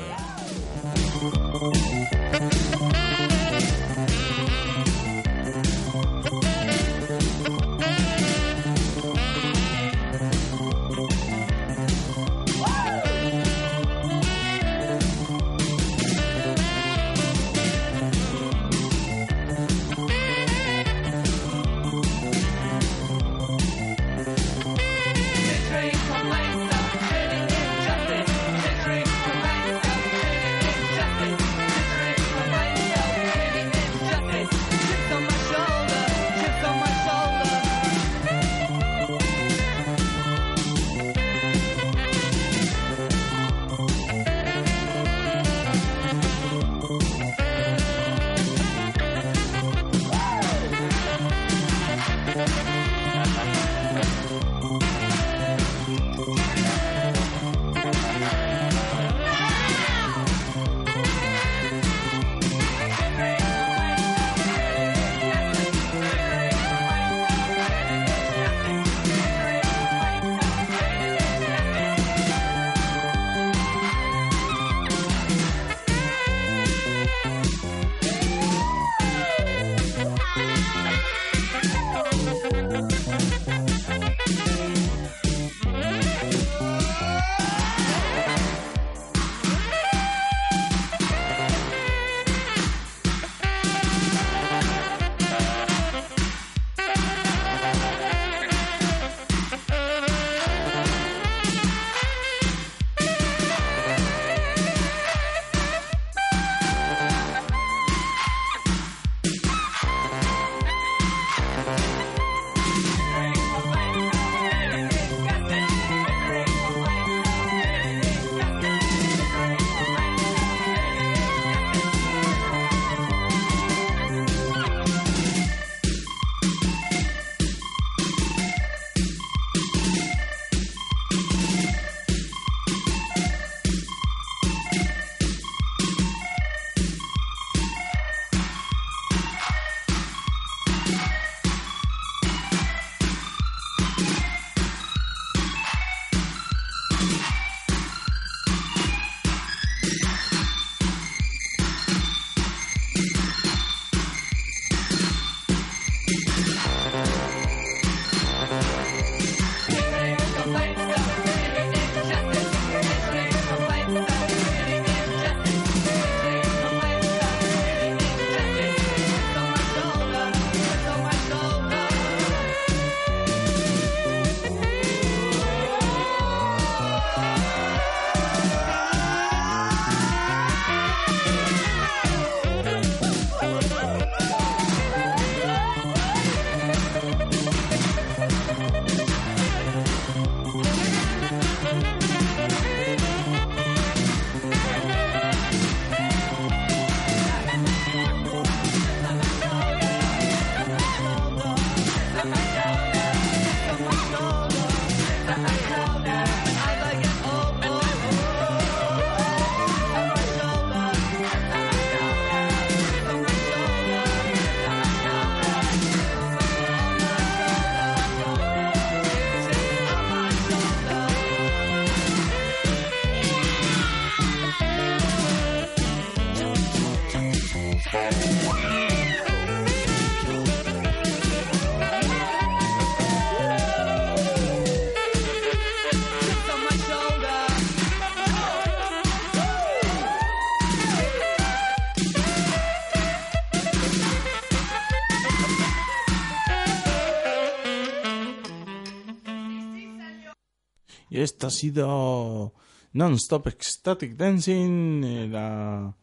Ha 251.43 251.49
sido 251.49 252.53
Non-Stop 252.93 253.47
Ecstatic 253.47 254.15
Dancing, 254.15 255.03
eh, 255.03 255.27
la- 255.27 255.95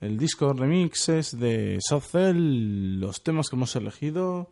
el 0.00 0.16
disco 0.16 0.52
remixes 0.52 1.38
de 1.38 1.78
Soft 1.80 2.12
Cell, 2.12 3.00
los 3.00 3.22
temas 3.22 3.48
que 3.48 3.56
hemos 3.56 3.74
elegido, 3.76 4.50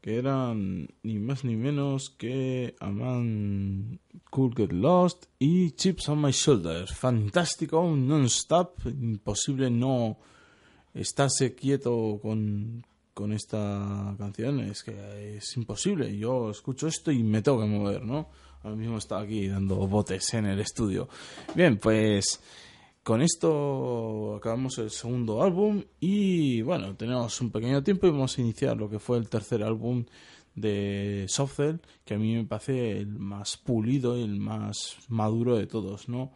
que 0.00 0.16
eran 0.18 0.88
ni 1.02 1.18
más 1.18 1.44
ni 1.44 1.56
menos 1.56 2.10
que 2.18 2.74
A 2.80 2.90
Man 2.90 4.00
Could 4.30 4.54
Get 4.56 4.72
Lost 4.72 5.26
y 5.38 5.70
Chips 5.70 6.08
on 6.08 6.20
My 6.20 6.30
Shoulders. 6.32 6.92
Fantástico, 6.94 7.82
non-stop, 7.96 8.86
imposible 8.86 9.70
no 9.70 10.18
estarse 10.92 11.54
quieto 11.54 12.18
con, 12.20 12.84
con 13.14 13.32
esta 13.32 14.14
canción, 14.18 14.60
es 14.60 14.82
que 14.82 15.36
es 15.36 15.56
imposible. 15.56 16.16
Yo 16.18 16.50
escucho 16.50 16.86
esto 16.88 17.10
y 17.10 17.22
me 17.22 17.40
tengo 17.40 17.60
que 17.60 17.66
mover, 17.66 18.04
¿no? 18.04 18.28
Ahora 18.64 18.76
mismo 18.76 18.96
está 18.96 19.20
aquí 19.20 19.46
dando 19.46 19.76
botes 19.86 20.32
en 20.32 20.46
el 20.46 20.58
estudio. 20.58 21.06
Bien, 21.54 21.76
pues 21.76 22.40
con 23.02 23.20
esto 23.20 24.36
acabamos 24.36 24.78
el 24.78 24.90
segundo 24.90 25.42
álbum 25.42 25.82
y 26.00 26.62
bueno, 26.62 26.96
tenemos 26.96 27.38
un 27.42 27.50
pequeño 27.50 27.82
tiempo 27.82 28.06
y 28.06 28.10
vamos 28.10 28.38
a 28.38 28.40
iniciar 28.40 28.78
lo 28.78 28.88
que 28.88 28.98
fue 28.98 29.18
el 29.18 29.28
tercer 29.28 29.62
álbum 29.62 30.06
de 30.54 31.26
Softcell, 31.28 31.82
que 32.06 32.14
a 32.14 32.18
mí 32.18 32.34
me 32.34 32.44
parece 32.44 32.92
el 33.00 33.08
más 33.08 33.58
pulido 33.58 34.16
y 34.16 34.22
el 34.22 34.40
más 34.40 34.96
maduro 35.08 35.56
de 35.56 35.66
todos, 35.66 36.08
¿no? 36.08 36.32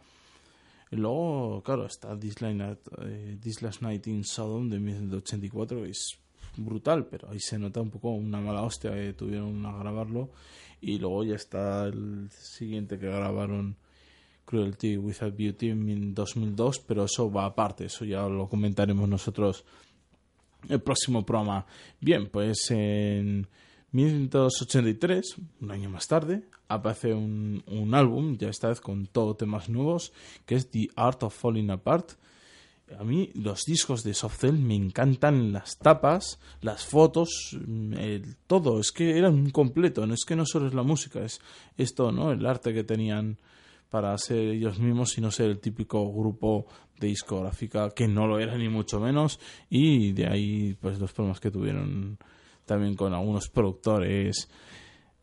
Y 0.91 0.97
luego, 0.97 1.63
claro, 1.63 1.87
está 1.87 2.15
This, 2.19 2.39
Night, 2.43 2.77
eh, 3.01 3.39
This 3.41 3.63
Last 3.63 3.81
Night 3.81 4.05
in 4.05 4.23
Sodom 4.23 4.69
de 4.69 4.79
1984, 4.79 5.81
que 5.81 5.89
es 5.89 6.19
brutal, 6.57 7.07
pero 7.07 7.29
ahí 7.31 7.39
se 7.39 7.57
nota 7.57 7.81
un 7.81 7.89
poco 7.89 8.11
una 8.11 8.39
mala 8.39 8.61
hostia 8.61 8.91
que 8.91 9.13
tuvieron 9.13 9.65
a 9.65 9.77
grabarlo. 9.79 10.29
Y 10.81 10.97
luego 10.99 11.23
ya 11.23 11.35
está 11.35 11.85
el 11.85 12.29
siguiente 12.31 12.97
que 12.97 13.07
grabaron, 13.07 13.75
Cruelty 14.45 14.97
Without 14.97 15.35
Beauty, 15.35 15.69
en 15.69 16.13
2002, 16.15 16.79
pero 16.79 17.03
eso 17.03 17.31
va 17.31 17.45
aparte, 17.45 17.85
eso 17.85 18.05
ya 18.05 18.27
lo 18.27 18.47
comentaremos 18.49 19.07
nosotros 19.07 19.65
el 20.67 20.81
próximo 20.81 21.25
programa. 21.25 21.65
Bien, 21.99 22.29
pues 22.29 22.71
en 22.71 23.47
1983, 23.91 25.35
un 25.61 25.71
año 25.71 25.89
más 25.89 26.07
tarde, 26.07 26.43
aparece 26.67 27.13
un, 27.13 27.63
un 27.67 27.93
álbum, 27.93 28.37
ya 28.37 28.49
esta 28.49 28.69
vez 28.69 28.81
con 28.81 29.05
todo 29.07 29.35
temas 29.35 29.69
nuevos, 29.69 30.13
que 30.45 30.55
es 30.55 30.69
The 30.69 30.89
Art 30.95 31.23
of 31.23 31.37
Falling 31.37 31.69
Apart. 31.69 32.13
A 32.97 33.03
mí 33.03 33.31
los 33.35 33.65
discos 33.65 34.03
de 34.03 34.13
Softcell 34.13 34.57
me 34.57 34.75
encantan 34.75 35.51
las 35.51 35.77
tapas, 35.77 36.39
las 36.61 36.85
fotos, 36.85 37.57
mm, 37.65 37.93
el, 37.93 38.35
todo. 38.47 38.79
Es 38.79 38.91
que 38.91 39.17
eran 39.17 39.35
un 39.35 39.49
completo. 39.51 40.07
No 40.07 40.13
es 40.13 40.25
que 40.25 40.35
no 40.35 40.45
solo 40.45 40.67
es 40.67 40.73
la 40.73 40.83
música, 40.83 41.21
es 41.21 41.39
esto, 41.77 42.11
¿no? 42.11 42.31
El 42.31 42.45
arte 42.45 42.73
que 42.73 42.83
tenían 42.83 43.37
para 43.89 44.17
ser 44.17 44.37
ellos 44.37 44.79
mismos 44.79 45.17
y 45.17 45.21
no 45.21 45.31
ser 45.31 45.49
el 45.49 45.59
típico 45.59 46.11
grupo 46.13 46.67
de 46.99 47.07
discográfica 47.07 47.89
que 47.91 48.07
no 48.07 48.27
lo 48.27 48.39
era 48.39 48.57
ni 48.57 48.69
mucho 48.69 48.99
menos 48.99 49.39
y 49.69 50.11
de 50.11 50.27
ahí 50.27 50.77
pues 50.79 50.99
los 50.99 51.11
problemas 51.11 51.39
que 51.39 51.49
tuvieron 51.49 52.17
también 52.65 52.95
con 52.95 53.13
algunos 53.13 53.49
productores 53.49 54.49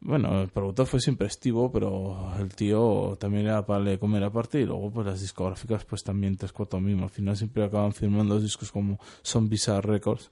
bueno, 0.01 0.43
el 0.43 0.49
productor 0.49 0.87
fue 0.87 1.01
siempre 1.01 1.27
estivo, 1.27 1.73
pero 1.73 2.33
el 2.39 2.55
tío 2.55 3.17
también 3.19 3.47
era 3.47 3.65
para 3.65 3.99
comer 3.99 4.23
aparte 4.25 4.61
y 4.61 4.65
luego 4.65 4.91
pues 4.91 5.07
las 5.07 5.21
discográficas 5.21 5.85
pues 5.85 6.05
también 6.05 6.37
tres 6.37 6.53
cuatro 6.53 6.81
mismo. 6.81 7.05
Al 7.05 7.11
final 7.11 7.37
siempre 7.37 7.65
acaban 7.65 7.93
firmando 7.93 8.39
discos 8.39 8.71
como 8.71 8.99
Son 9.23 9.49
Bizarre 9.49 9.89
Records 9.89 10.31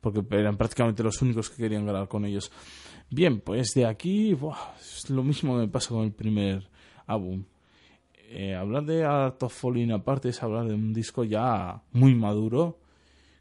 porque 0.00 0.22
eran 0.36 0.56
prácticamente 0.56 1.02
los 1.02 1.20
únicos 1.22 1.50
que 1.50 1.56
querían 1.56 1.86
grabar 1.86 2.08
con 2.08 2.24
ellos. 2.24 2.52
Bien, 3.10 3.40
pues 3.40 3.72
de 3.74 3.86
aquí 3.86 4.34
buah, 4.34 4.74
es 4.80 5.08
lo 5.10 5.22
mismo 5.22 5.54
que 5.54 5.60
me 5.62 5.68
pasa 5.68 5.90
con 5.90 6.04
el 6.04 6.12
primer 6.12 6.68
álbum. 7.06 7.44
Eh, 8.30 8.54
hablar 8.54 8.84
de 8.84 9.04
Art 9.04 9.42
of 9.42 9.54
Falling 9.54 9.90
aparte 9.92 10.28
es 10.28 10.42
hablar 10.42 10.66
de 10.66 10.74
un 10.74 10.92
disco 10.92 11.24
ya 11.24 11.82
muy 11.92 12.14
maduro 12.14 12.78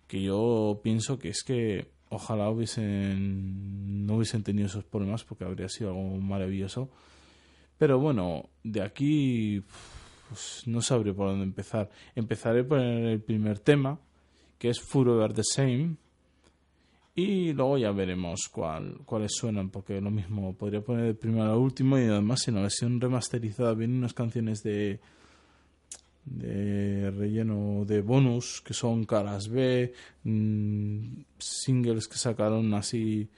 que 0.08 0.24
yo 0.24 0.80
pienso 0.82 1.20
que 1.20 1.30
es 1.30 1.44
que 1.44 1.92
ojalá 2.10 2.50
hubiesen 2.50 4.06
no 4.06 4.16
hubiesen 4.16 4.44
tenido 4.44 4.68
esos 4.68 4.84
problemas 4.84 5.24
porque 5.24 5.44
habría 5.46 5.70
sido 5.70 5.90
algo 5.90 6.18
maravilloso. 6.18 6.90
Pero 7.78 8.00
bueno 8.00 8.50
de 8.64 8.82
aquí 8.82 9.64
pues, 10.30 10.64
no 10.66 10.82
sabré 10.82 11.14
por 11.14 11.30
dónde 11.30 11.46
empezar. 11.46 11.90
Empezaré 12.16 12.64
por 12.64 12.80
el 12.80 13.22
primer 13.22 13.60
tema 13.60 14.00
que 14.58 14.70
es 14.70 14.80
Forever 14.80 15.34
the 15.34 15.44
Same 15.44 15.96
y 17.16 17.52
luego 17.54 17.80
ya 17.80 17.92
veremos 17.92 18.48
cuál, 18.52 19.00
cuáles 19.04 19.32
suenan 19.36 19.70
porque 19.72 20.00
lo 20.00 20.12
mismo 20.12 20.54
podría 20.54 20.82
poner 20.82 21.06
el 21.06 21.16
primero 21.16 21.52
al 21.52 21.58
último 21.58 21.98
y 21.98 22.04
además 22.04 22.48
en 22.48 22.56
la 22.56 22.62
versión 22.62 23.02
remasterizada 23.02 23.74
vienen 23.74 23.98
unas 23.98 24.14
canciones 24.14 24.62
de 24.62 25.00
de 26.30 27.12
relleno 27.12 27.86
de 27.86 28.02
bonus 28.02 28.62
que 28.62 28.74
son 28.74 29.06
caras 29.06 29.48
B, 29.48 29.94
mmm, 30.24 31.22
singles 31.38 32.08
que 32.08 32.18
sacaron 32.18 32.74
así 32.74 33.30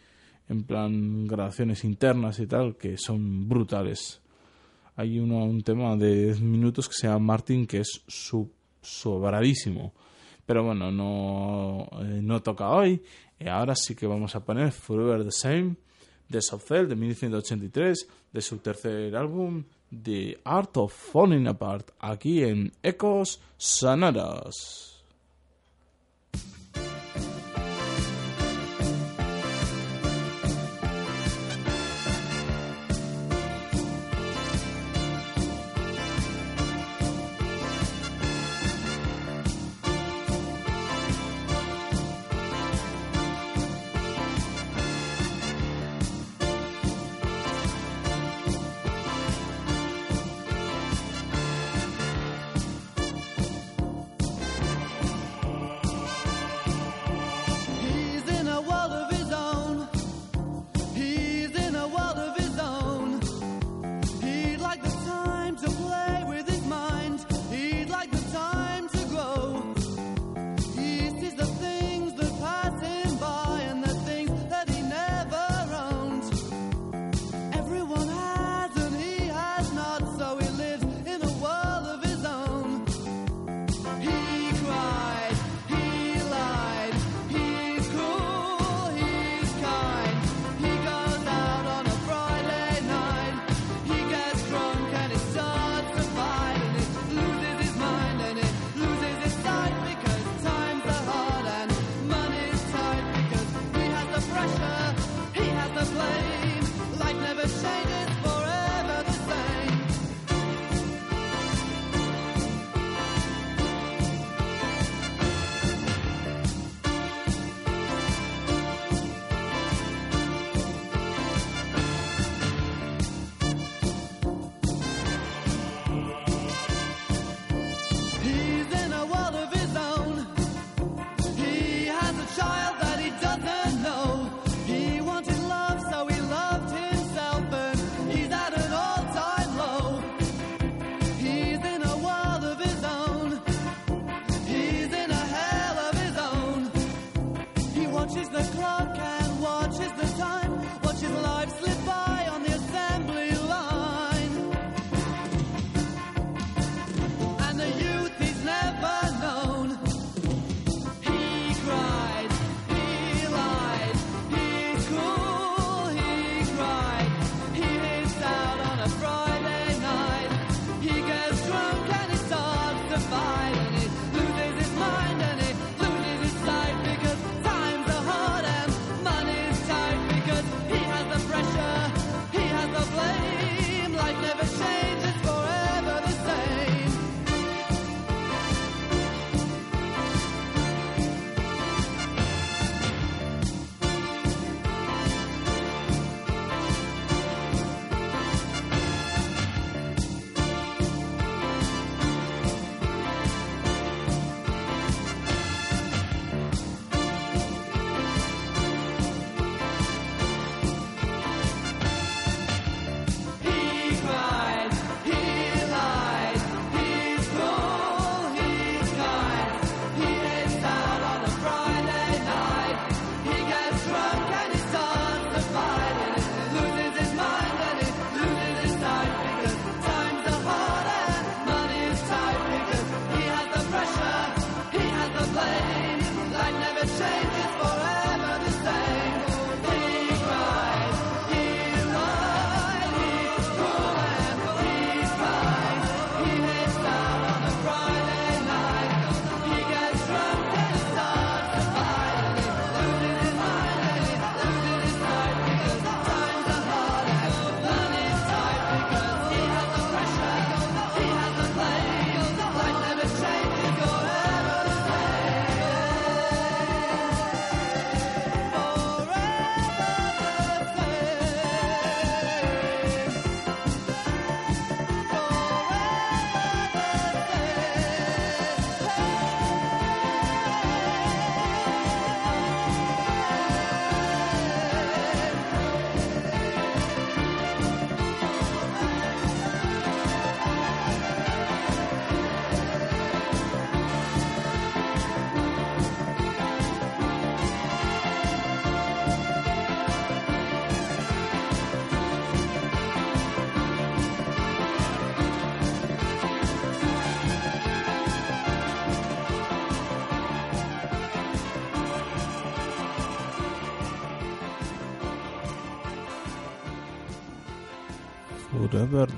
en 0.48 0.64
plan 0.64 1.28
grabaciones 1.28 1.84
internas 1.84 2.40
y 2.40 2.48
tal 2.48 2.76
que 2.76 2.98
son 2.98 3.48
brutales. 3.48 4.22
Hay 4.96 5.20
uno, 5.20 5.46
un 5.46 5.62
tema 5.62 5.96
de 5.96 6.26
10 6.26 6.42
minutos 6.42 6.90
que 6.90 6.96
se 6.96 7.08
llama 7.08 7.34
Martin 7.34 7.66
que 7.66 7.82
es 7.82 8.02
sobradísimo. 8.82 9.94
Pero 10.46 10.64
bueno, 10.64 10.92
no, 10.92 11.88
eh, 12.02 12.20
no 12.24 12.42
toca 12.42 12.70
hoy. 12.70 13.02
Y 13.40 13.48
ahora 13.48 13.76
sí 13.76 13.96
que 13.96 14.08
vamos 14.08 14.36
a 14.36 14.44
poner 14.44 14.72
Forever 14.72 15.24
the 15.24 15.32
Same 15.32 15.76
de 16.28 16.42
Softcell 16.42 16.88
de 16.88 16.96
1983, 16.96 18.08
de 18.32 18.42
su 18.42 18.58
tercer 18.58 19.16
álbum, 19.16 19.64
The 19.92 20.40
Art 20.44 20.78
of 20.78 20.94
Falling 20.94 21.48
Apart, 21.48 21.92
aquí 22.00 22.44
en 22.44 22.72
Ecos 22.84 23.40
Sonoros. 23.58 24.89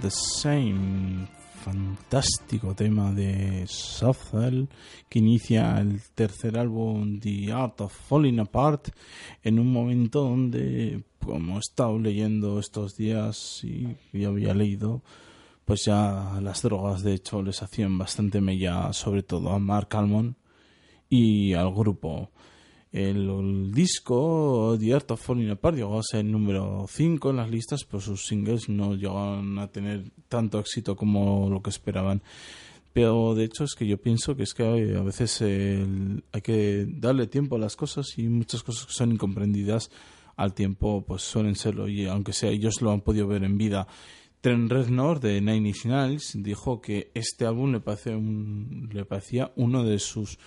The 0.02 0.10
Same. 0.10 1.28
Fantástico 1.64 2.74
tema 2.74 3.12
de 3.12 3.66
Softcell 3.68 4.68
que 5.08 5.20
inicia 5.20 5.78
el 5.80 6.02
tercer 6.16 6.58
álbum 6.58 7.20
The 7.20 7.52
Art 7.52 7.82
of 7.82 7.94
Falling 7.94 8.40
Apart 8.40 8.88
en 9.44 9.60
un 9.60 9.72
momento 9.72 10.24
donde, 10.24 11.04
como 11.24 11.58
he 11.58 11.60
estado 11.60 12.00
leyendo 12.00 12.60
estos 12.60 12.96
días 12.96 13.64
y, 13.64 13.96
y 14.12 14.26
había 14.26 14.56
leído, 14.56 15.04
pues 15.64 15.86
ya 15.86 16.40
las 16.42 16.64
drogas 16.64 17.04
de 17.04 17.14
hecho 17.14 17.44
les 17.44 17.62
hacían 17.62 17.96
bastante 17.96 18.42
mella, 18.42 18.92
sobre 18.94 19.22
todo 19.22 19.52
a 19.52 19.60
Mark 19.60 19.90
Almond 19.92 20.34
y 21.10 21.54
al 21.54 21.72
grupo. 21.72 22.32
El, 22.92 23.72
disco 23.72 24.76
The 24.80 24.94
Art 24.94 25.12
of 25.12 25.22
Falling 25.22 25.50
Apart 25.50 25.78
llegó 25.78 25.98
a 26.00 26.04
ser 26.04 26.26
número 26.26 26.86
5 26.90 27.30
en 27.30 27.36
las 27.38 27.50
listas, 27.50 27.86
pero 27.86 28.02
sus 28.02 28.26
singles 28.26 28.68
no 28.68 28.96
llegaron 28.96 29.58
a 29.60 29.68
tener 29.70 30.12
tanto 30.28 30.60
éxito 30.60 30.96
como 30.96 31.50
lo 31.50 31.62
que 31.62 31.70
esperaban. 31.70 32.22
Pero 32.92 33.34
de 33.36 33.46
hecho 33.46 33.64
es 33.64 33.76
que 33.76 33.88
yo 33.88 33.98
pienso 34.02 34.36
que 34.36 34.44
es 34.44 34.54
que 34.54 34.64
a 34.66 35.02
veces 35.02 35.42
hay 35.42 36.42
que 36.42 36.86
darle 36.90 37.28
tiempo 37.28 37.56
a 37.56 37.60
las 37.60 37.78
cosas 37.78 38.18
y 38.18 38.28
muchas 38.28 38.64
cosas 38.64 38.88
que 38.88 38.94
son 38.94 39.14
incomprendidas 39.14 39.90
al 40.36 40.54
tiempo 40.54 41.06
pues 41.08 41.22
suelen 41.22 41.56
serlo 41.56 41.88
y 41.88 42.06
aunque 42.08 42.34
sea 42.34 42.50
ellos 42.50 42.82
lo 42.82 42.92
han 42.92 43.00
podido 43.02 43.28
ver 43.28 43.46
en 43.46 43.58
vida. 43.58 43.88
Trent 44.42 44.70
Reznor 44.70 45.22
de 45.22 45.40
Nine 45.40 45.70
Inch 45.70 45.86
Nails 45.86 46.34
dijo 46.36 46.82
que 46.82 47.12
este 47.14 47.46
álbum 47.46 47.72
le, 47.72 47.80
parece 47.80 48.16
un- 48.16 48.90
le 48.92 49.06
parecía 49.06 49.54
uno 49.56 49.84
de 49.86 50.00
sus 50.00 50.38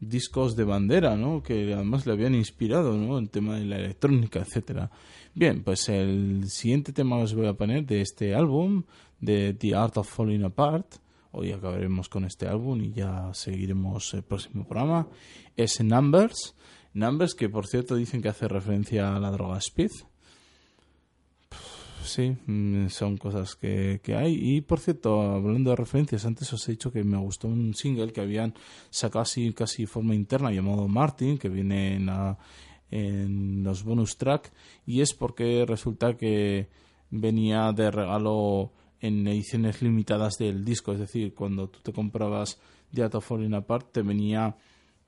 discos 0.00 0.56
de 0.56 0.64
bandera, 0.64 1.16
¿no? 1.16 1.42
Que 1.42 1.72
además 1.72 2.06
le 2.06 2.12
habían 2.12 2.34
inspirado, 2.34 2.96
¿no? 2.96 3.18
El 3.18 3.30
tema 3.30 3.56
de 3.56 3.64
la 3.64 3.78
electrónica, 3.78 4.40
etcétera. 4.40 4.90
Bien, 5.34 5.62
pues 5.62 5.88
el 5.88 6.44
siguiente 6.48 6.92
tema 6.92 7.16
que 7.16 7.24
os 7.24 7.34
voy 7.34 7.46
a 7.46 7.54
poner 7.54 7.84
de 7.86 8.00
este 8.00 8.34
álbum, 8.34 8.84
de 9.20 9.54
The 9.54 9.74
Art 9.74 9.96
of 9.96 10.08
Falling 10.08 10.44
Apart, 10.44 10.96
hoy 11.32 11.52
acabaremos 11.52 12.08
con 12.08 12.24
este 12.24 12.46
álbum 12.46 12.82
y 12.82 12.92
ya 12.92 13.30
seguiremos 13.34 14.14
el 14.14 14.22
próximo 14.22 14.66
programa, 14.66 15.08
es 15.56 15.80
Numbers. 15.82 16.54
Numbers, 16.94 17.34
que 17.34 17.48
por 17.48 17.66
cierto 17.66 17.94
dicen 17.94 18.22
que 18.22 18.28
hace 18.28 18.48
referencia 18.48 19.14
a 19.14 19.20
la 19.20 19.30
droga 19.30 19.58
Speed. 19.58 19.90
Sí, 22.08 22.34
mm, 22.46 22.88
son 22.88 23.18
cosas 23.18 23.54
que, 23.54 24.00
que 24.02 24.14
hay. 24.14 24.34
Y 24.34 24.62
por 24.62 24.80
cierto, 24.80 25.20
hablando 25.20 25.70
de 25.70 25.76
referencias, 25.76 26.24
antes 26.24 26.50
os 26.54 26.66
he 26.66 26.72
dicho 26.72 26.90
que 26.90 27.04
me 27.04 27.18
gustó 27.18 27.48
un 27.48 27.74
single 27.74 28.12
que 28.12 28.22
habían 28.22 28.54
sacado 28.88 29.24
así 29.24 29.52
casi 29.52 29.84
forma 29.84 30.14
interna 30.14 30.50
llamado 30.50 30.88
Martin, 30.88 31.36
que 31.36 31.50
viene 31.50 32.00
en, 32.90 33.62
los 33.62 33.84
bonus 33.84 34.16
track. 34.16 34.50
Y 34.86 35.02
es 35.02 35.12
porque 35.12 35.66
resulta 35.66 36.16
que 36.16 36.68
venía 37.10 37.72
de 37.72 37.90
regalo 37.90 38.72
en 39.00 39.28
ediciones 39.28 39.82
limitadas 39.82 40.38
del 40.38 40.64
disco. 40.64 40.92
Es 40.92 41.00
decir, 41.00 41.34
cuando 41.34 41.68
tú 41.68 41.80
te 41.82 41.92
comprabas 41.92 42.58
The 42.94 43.04
of 43.04 43.26
Falling 43.26 43.52
Apart, 43.52 43.92
te 43.92 44.00
venía 44.00 44.56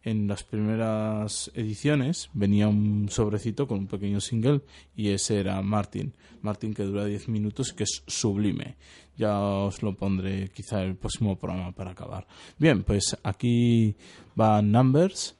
en 0.02 0.26
las 0.28 0.44
primeras 0.44 1.50
ediciones 1.54 2.30
venía 2.32 2.68
un 2.68 3.08
sobrecito 3.10 3.66
con 3.66 3.80
un 3.80 3.86
pequeño 3.86 4.20
single 4.20 4.62
y 4.96 5.08
ese 5.10 5.40
era 5.40 5.60
Martin. 5.62 6.12
Martin 6.42 6.72
que 6.72 6.84
dura 6.84 7.04
10 7.04 7.28
minutos 7.28 7.72
que 7.74 7.84
es 7.84 8.02
sublime. 8.06 8.76
Ya 9.18 9.38
os 9.38 9.82
lo 9.82 9.94
pondré 9.94 10.48
quizá 10.48 10.82
el 10.82 10.96
próximo 10.96 11.36
programa 11.38 11.72
para 11.72 11.90
acabar. 11.90 12.26
Bien, 12.58 12.82
pues 12.82 13.14
aquí 13.22 13.94
va 14.40 14.62
Numbers, 14.62 15.36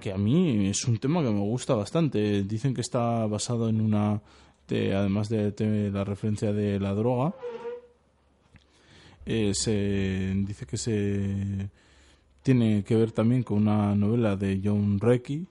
que 0.00 0.12
a 0.12 0.16
mí 0.18 0.68
es 0.68 0.84
un 0.84 0.98
tema 0.98 1.20
que 1.22 1.30
me 1.30 1.40
gusta 1.40 1.74
bastante. 1.74 2.44
Dicen 2.44 2.72
que 2.74 2.82
está 2.82 3.26
basado 3.26 3.68
en 3.68 3.80
una, 3.80 4.20
de- 4.68 4.94
además 4.94 5.28
de, 5.28 5.50
de 5.50 5.90
la 5.90 6.04
referencia 6.04 6.52
de 6.52 6.78
la 6.78 6.94
droga, 6.94 7.34
eh, 9.26 9.52
se 9.54 10.32
dice 10.46 10.66
que 10.66 10.76
se 10.76 11.68
tiene 12.44 12.84
que 12.84 12.94
ver 12.94 13.10
también 13.10 13.42
con 13.42 13.62
una 13.62 13.94
novela 13.96 14.36
de 14.36 14.60
John 14.62 15.00
Recky 15.00 15.46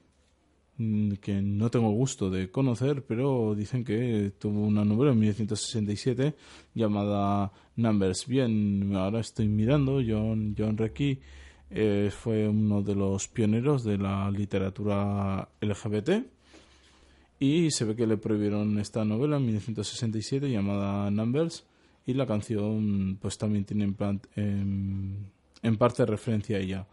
mm, 0.77 1.13
que 1.15 1.41
no 1.41 1.69
tengo 1.71 1.89
gusto 1.91 2.29
de 2.29 2.49
conocer, 2.51 3.03
pero 3.03 3.55
dicen 3.55 3.83
que 3.83 4.31
tuvo 4.39 4.61
una 4.61 4.85
novela 4.85 5.11
en 5.11 5.19
1967 5.19 6.35
llamada 6.75 7.51
Numbers. 7.75 8.27
Bien, 8.27 8.91
ahora 8.95 9.19
estoy 9.21 9.47
mirando, 9.47 10.01
John, 10.07 10.53
John 10.57 10.77
Recky 10.77 11.19
eh, 11.71 12.11
fue 12.15 12.47
uno 12.47 12.83
de 12.83 12.93
los 12.93 13.27
pioneros 13.27 13.83
de 13.83 13.97
la 13.97 14.29
literatura 14.29 15.49
LGBT 15.61 16.09
y 17.39 17.71
se 17.71 17.85
ve 17.85 17.95
que 17.95 18.05
le 18.05 18.17
prohibieron 18.17 18.77
esta 18.77 19.03
novela 19.03 19.37
en 19.37 19.45
1967 19.47 20.47
llamada 20.51 21.09
Numbers 21.09 21.65
y 22.05 22.13
la 22.13 22.27
canción 22.27 23.17
pues 23.19 23.39
también 23.39 23.65
tiene 23.65 23.85
en, 23.85 23.93
plan- 23.95 24.21
en- 24.35 25.31
en 25.63 25.77
parte 25.77 26.05
referencia 26.05 26.57
a 26.57 26.59
ella. 26.59 26.87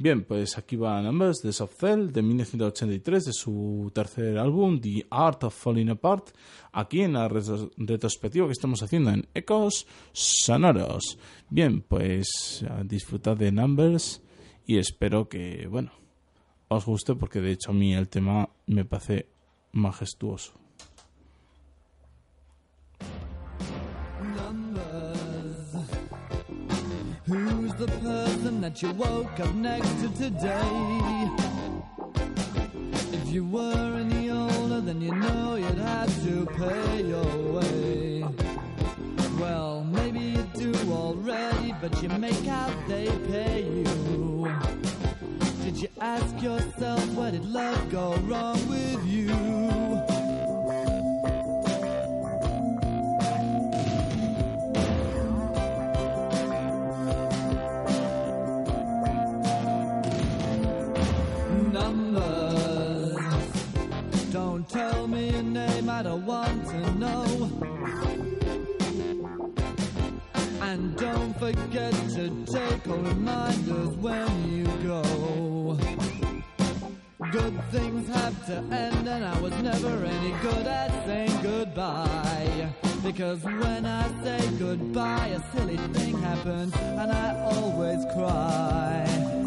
Bien, 0.00 0.22
pues 0.22 0.56
aquí 0.58 0.76
va 0.76 1.02
Numbers 1.02 1.38
de 1.42 1.52
Soft 1.52 1.74
Cell 1.80 2.12
de 2.12 2.22
1983 2.22 3.24
de 3.24 3.32
su 3.32 3.90
tercer 3.92 4.38
álbum 4.38 4.80
The 4.80 5.06
Art 5.10 5.42
of 5.42 5.56
Falling 5.60 5.90
Apart 5.90 6.28
aquí 6.72 7.00
en 7.00 7.14
la 7.14 7.28
retro- 7.28 7.70
retrospectiva 7.76 8.46
que 8.46 8.52
estamos 8.52 8.80
haciendo 8.82 9.10
en 9.10 9.26
Ecos 9.34 9.88
Sonoros. 10.12 11.18
Bien, 11.50 11.80
pues 11.80 12.64
disfrutad 12.84 13.36
de 13.36 13.50
Numbers 13.50 14.22
y 14.66 14.78
espero 14.78 15.28
que, 15.28 15.66
bueno, 15.68 15.90
os 16.68 16.84
guste 16.86 17.16
porque 17.16 17.40
de 17.40 17.50
hecho 17.52 17.70
a 17.72 17.74
mí 17.74 17.92
el 17.94 18.08
tema 18.08 18.50
me 18.66 18.84
parece 18.84 19.26
majestuoso. 19.72 20.52
The 27.78 27.86
person 27.98 28.60
that 28.60 28.82
you 28.82 28.90
woke 28.94 29.38
up 29.38 29.54
next 29.54 29.88
to 30.00 30.08
today? 30.16 31.30
If 33.12 33.28
you 33.28 33.44
were 33.44 33.94
any 33.94 34.30
older, 34.30 34.80
then 34.80 35.00
you 35.00 35.14
know 35.14 35.54
you'd 35.54 35.78
have 35.78 36.12
to 36.24 36.46
pay 36.56 37.02
your 37.02 37.52
way. 37.52 38.24
Well, 39.38 39.84
maybe 39.84 40.18
you 40.18 40.42
do 40.54 40.72
already, 40.90 41.72
but 41.80 42.02
you 42.02 42.08
make 42.08 42.48
out 42.48 42.74
they 42.88 43.06
pay 43.30 43.62
you. 43.62 44.52
Did 45.62 45.76
you 45.80 45.88
ask 46.00 46.42
yourself 46.42 47.06
where 47.14 47.30
did 47.30 47.44
love 47.44 47.90
go 47.92 48.16
wrong 48.26 48.58
with 48.68 49.06
you? 49.06 50.07
Name, 66.02 66.12
I 66.12 66.14
want 66.14 66.66
to 66.66 66.94
know. 66.94 67.50
And 70.60 70.96
don't 70.96 71.38
forget 71.38 71.92
to 72.10 72.44
take 72.46 72.88
all 72.88 72.96
reminders 72.96 73.96
when 73.96 74.52
you 74.52 74.66
go. 74.86 75.78
Good 77.30 77.60
things 77.70 78.08
have 78.14 78.46
to 78.46 78.56
end, 78.74 79.08
and 79.08 79.24
I 79.24 79.40
was 79.40 79.52
never 79.62 80.04
any 80.04 80.30
good 80.42 80.66
at 80.66 80.90
saying 81.06 81.38
goodbye. 81.42 82.72
Because 83.02 83.42
when 83.44 83.86
I 83.86 84.08
say 84.22 84.40
goodbye, 84.58 85.28
a 85.28 85.56
silly 85.56 85.76
thing 85.76 86.20
happens, 86.20 86.74
and 86.74 87.12
I 87.12 87.38
always 87.40 88.04
cry. 88.14 89.37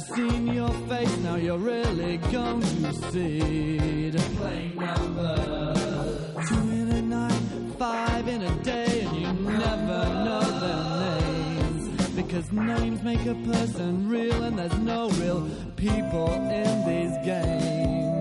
Have 0.00 0.16
seen 0.16 0.46
your 0.46 0.70
face? 0.88 1.14
Now 1.18 1.34
you're 1.34 1.58
really 1.58 2.16
going 2.32 2.62
to 2.62 2.92
see. 3.12 4.10
Playing 4.38 4.76
numbers. 4.76 6.48
Two 6.48 6.54
in 6.54 6.88
a 6.88 7.02
night, 7.02 7.42
five 7.78 8.26
in 8.26 8.40
a 8.40 8.54
day, 8.62 9.02
and 9.02 9.16
you 9.20 9.32
never 9.58 10.00
know 10.24 10.40
their 10.64 11.20
names. 11.20 12.08
Because 12.16 12.50
names 12.50 13.02
make 13.02 13.26
a 13.26 13.34
person 13.52 14.08
real, 14.08 14.42
and 14.42 14.58
there's 14.58 14.78
no 14.78 15.10
real 15.10 15.46
people 15.76 16.32
in 16.32 16.86
these 16.88 17.14
games. 17.26 18.19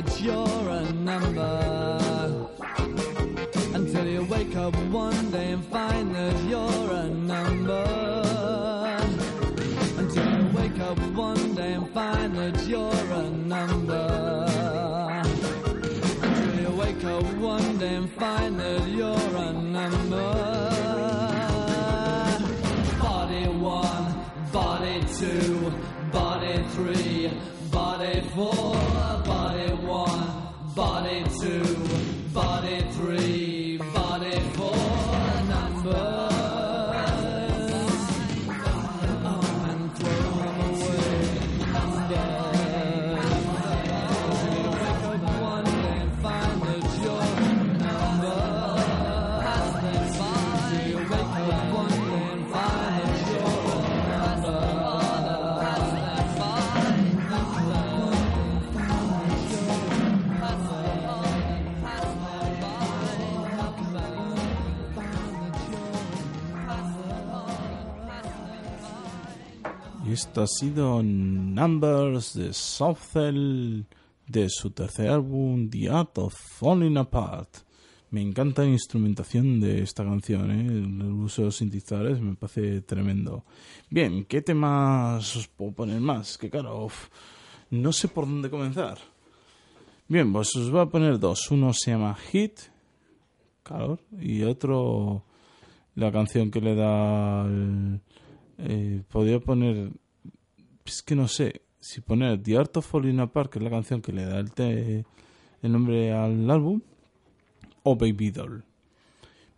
That 0.00 0.20
you're 0.20 0.68
a 0.68 0.92
number. 0.92 2.48
Until 3.74 4.06
you 4.06 4.22
wake 4.24 4.54
up 4.54 4.74
one 4.92 5.30
day 5.32 5.52
and 5.52 5.64
find 5.64 6.14
that 6.14 6.36
you're 6.44 6.90
a 6.92 7.08
number. 7.08 7.84
Until 9.96 10.28
you 10.36 10.56
wake 10.56 10.78
up 10.78 10.98
one 11.16 11.54
day 11.56 11.72
and 11.72 11.90
find 11.92 12.36
that 12.36 12.64
you're 12.68 13.12
a 13.22 13.30
number. 13.30 14.06
Until 16.22 16.60
you 16.60 16.70
wake 16.76 17.04
up 17.04 17.24
one 17.38 17.78
day 17.78 17.94
and 17.96 18.10
find 18.12 18.60
that 18.60 18.88
you're 18.88 19.36
a 19.46 19.52
number. 19.52 20.30
Body 23.00 23.48
one, 23.48 24.06
body 24.52 25.00
two, 25.18 25.72
body 26.12 26.62
three, 26.74 27.32
body 27.72 28.20
four, 28.34 28.87
to 31.40 31.77
esto 70.18 70.42
ha 70.42 70.48
sido 70.48 71.00
Numbers 71.00 72.34
de 72.34 72.52
Southell 72.52 73.84
de 74.26 74.48
su 74.48 74.72
tercer 74.72 75.10
álbum 75.10 75.70
The 75.70 75.90
Art 75.90 76.18
of 76.18 76.34
Falling 76.34 76.96
Apart. 76.96 77.58
Me 78.10 78.20
encanta 78.20 78.62
la 78.62 78.68
instrumentación 78.68 79.60
de 79.60 79.80
esta 79.80 80.02
canción, 80.02 80.50
¿eh? 80.50 80.66
el 80.66 81.02
uso 81.02 81.42
de 81.42 81.46
los 81.46 81.56
sintetizadores 81.56 82.20
me 82.20 82.34
parece 82.34 82.80
tremendo. 82.80 83.44
Bien, 83.90 84.24
¿qué 84.24 84.42
temas 84.42 85.36
os 85.36 85.46
puedo 85.46 85.70
poner 85.70 86.00
más? 86.00 86.36
Que 86.36 86.50
claro, 86.50 86.88
no 87.70 87.92
sé 87.92 88.08
por 88.08 88.26
dónde 88.26 88.50
comenzar. 88.50 88.98
Bien, 90.08 90.32
pues 90.32 90.56
os 90.56 90.68
voy 90.68 90.80
a 90.80 90.86
poner 90.86 91.20
dos. 91.20 91.48
Uno 91.52 91.72
se 91.72 91.92
llama 91.92 92.16
Hit, 92.16 92.58
calor, 93.62 94.00
y 94.20 94.42
otro 94.42 95.22
la 95.94 96.10
canción 96.10 96.50
que 96.50 96.60
le 96.60 96.74
da 96.74 97.46
el, 97.46 98.00
eh, 98.58 99.02
podría 99.08 99.38
poner 99.38 99.92
es 100.88 101.02
que 101.02 101.14
no 101.14 101.28
sé 101.28 101.62
si 101.80 102.00
poner 102.00 102.42
The 102.42 102.56
Art 102.58 102.76
of 102.76 102.86
Falling 102.86 103.20
Apart 103.20 103.50
que 103.52 103.58
es 103.58 103.64
la 103.64 103.70
canción 103.70 104.02
que 104.02 104.12
le 104.12 104.24
da 104.24 104.38
el, 104.38 104.52
te- 104.52 105.04
el 105.62 105.72
nombre 105.72 106.12
al 106.12 106.50
álbum 106.50 106.80
o 107.84 107.96
Baby 107.96 108.30
Doll. 108.30 108.64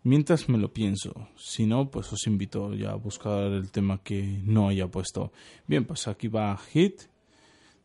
Mientras 0.03 0.49
me 0.49 0.57
lo 0.57 0.73
pienso 0.73 1.27
si 1.35 1.65
no 1.65 1.89
pues 1.91 2.11
os 2.11 2.25
invito 2.27 2.73
ya 2.73 2.91
a 2.91 2.95
buscar 2.95 3.43
el 3.51 3.69
tema 3.71 4.01
que 4.03 4.39
no 4.43 4.67
haya 4.69 4.87
puesto. 4.87 5.31
Bien 5.67 5.85
pues 5.85 6.07
aquí 6.07 6.27
va 6.27 6.57
Hit 6.57 7.01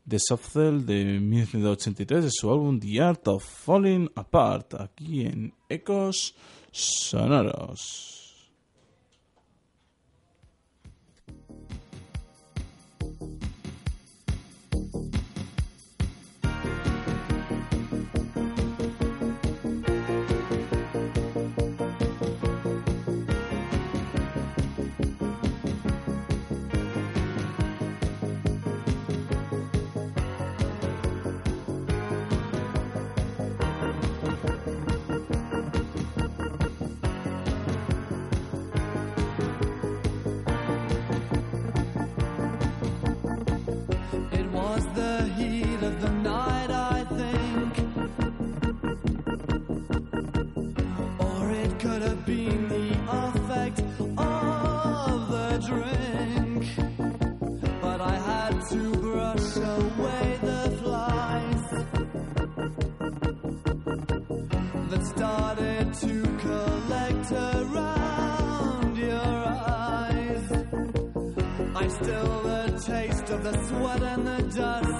de 0.05 0.19
Softcell 0.19 0.87
de 0.87 1.19
1983 1.20 2.25
de 2.25 2.31
su 2.33 2.51
álbum 2.51 2.79
The 2.81 3.01
Art 3.03 3.27
of 3.29 3.45
Falling 3.45 4.11
Apart 4.15 4.75
aquí 4.81 5.23
en 5.23 5.53
Ecos 5.69 6.35
Sonoros 6.70 8.16
of 73.31 73.43
the 73.43 73.53
sweat 73.66 74.03
and 74.03 74.27
the 74.27 74.43
dust. 74.57 74.95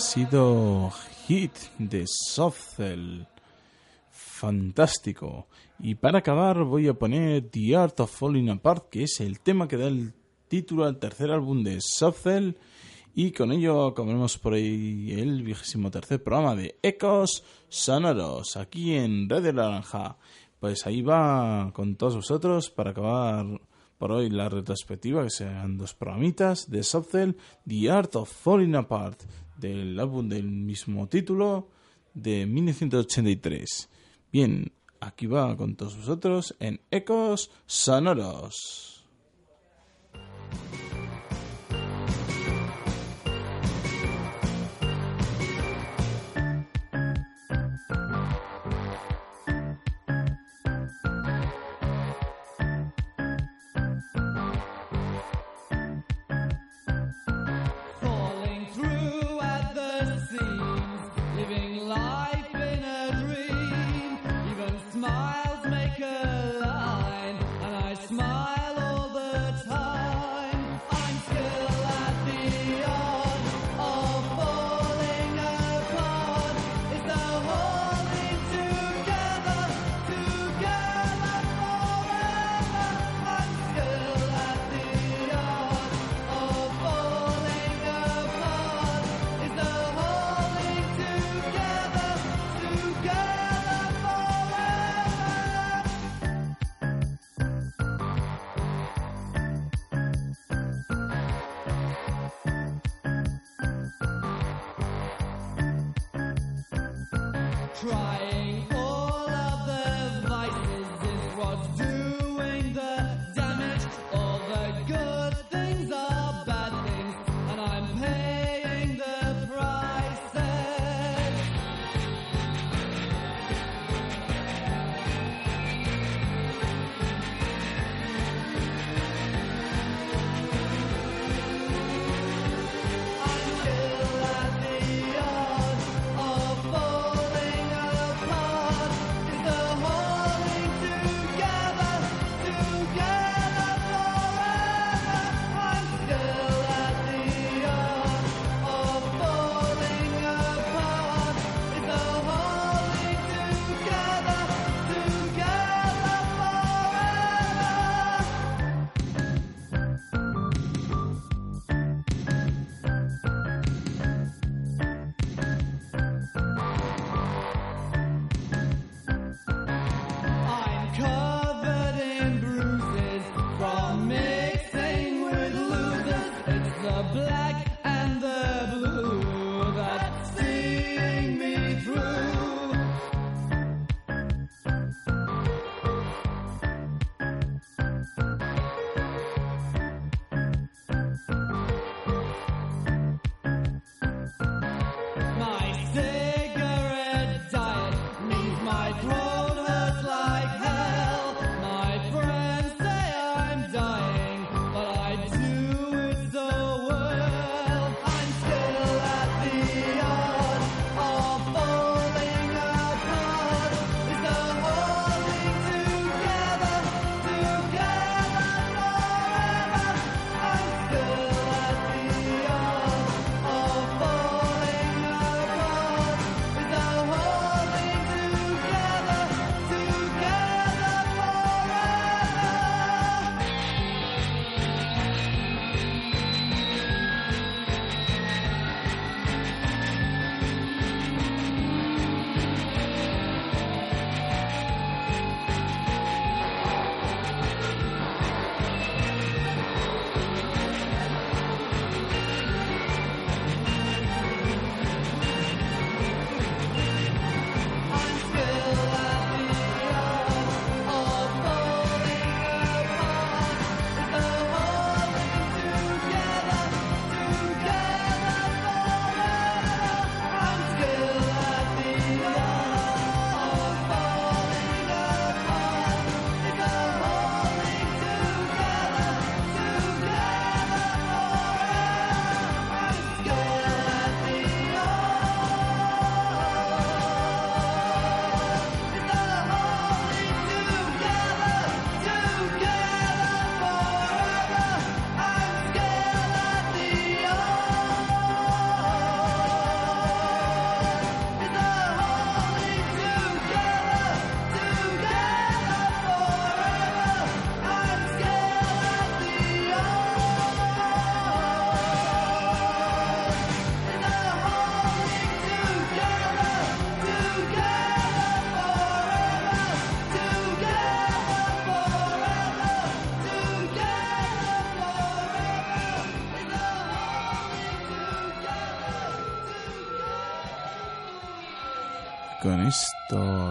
Ha 0.00 0.02
sido 0.02 0.90
Hit 1.28 1.52
de 1.78 2.06
Softcell. 2.06 3.26
Fantástico. 4.10 5.46
Y 5.78 5.96
para 5.96 6.20
acabar 6.20 6.64
voy 6.64 6.88
a 6.88 6.94
poner 6.94 7.50
The 7.50 7.76
Art 7.76 8.00
of 8.00 8.10
Falling 8.10 8.48
Apart, 8.48 8.88
que 8.88 9.02
es 9.02 9.20
el 9.20 9.40
tema 9.40 9.68
que 9.68 9.76
da 9.76 9.88
el 9.88 10.14
título 10.48 10.86
al 10.86 10.98
tercer 10.98 11.30
álbum 11.30 11.62
de 11.62 11.80
Softcell. 11.82 12.56
Y 13.14 13.32
con 13.32 13.52
ello 13.52 13.88
acabaremos 13.88 14.38
por 14.38 14.54
ahí 14.54 15.12
el 15.18 15.42
vigésimo 15.42 15.90
tercer 15.90 16.22
programa 16.22 16.56
de 16.56 16.78
Ecos 16.82 17.44
Sonoros, 17.68 18.56
aquí 18.56 18.94
en 18.94 19.28
Red 19.28 19.42
de 19.42 19.52
Naranja. 19.52 20.16
Pues 20.60 20.86
ahí 20.86 21.02
va 21.02 21.72
con 21.74 21.96
todos 21.96 22.16
vosotros 22.16 22.70
para 22.70 22.92
acabar 22.92 23.44
por 23.98 24.12
hoy 24.12 24.30
la 24.30 24.48
retrospectiva, 24.48 25.24
que 25.24 25.28
serán 25.30 25.76
dos 25.76 25.92
programitas 25.92 26.70
de 26.70 26.82
Softcell, 26.82 27.36
The 27.68 27.90
Art 27.90 28.16
of 28.16 28.32
Falling 28.32 28.74
Apart, 28.74 29.20
del 29.60 30.00
álbum 30.00 30.28
del 30.28 30.50
mismo 30.50 31.06
título 31.08 31.68
de 32.14 32.46
1983. 32.46 33.88
Bien, 34.32 34.72
aquí 35.00 35.26
va 35.26 35.56
con 35.56 35.76
todos 35.76 35.96
vosotros 35.96 36.56
en 36.58 36.80
Ecos 36.90 37.50
Sonoros. 37.66 38.90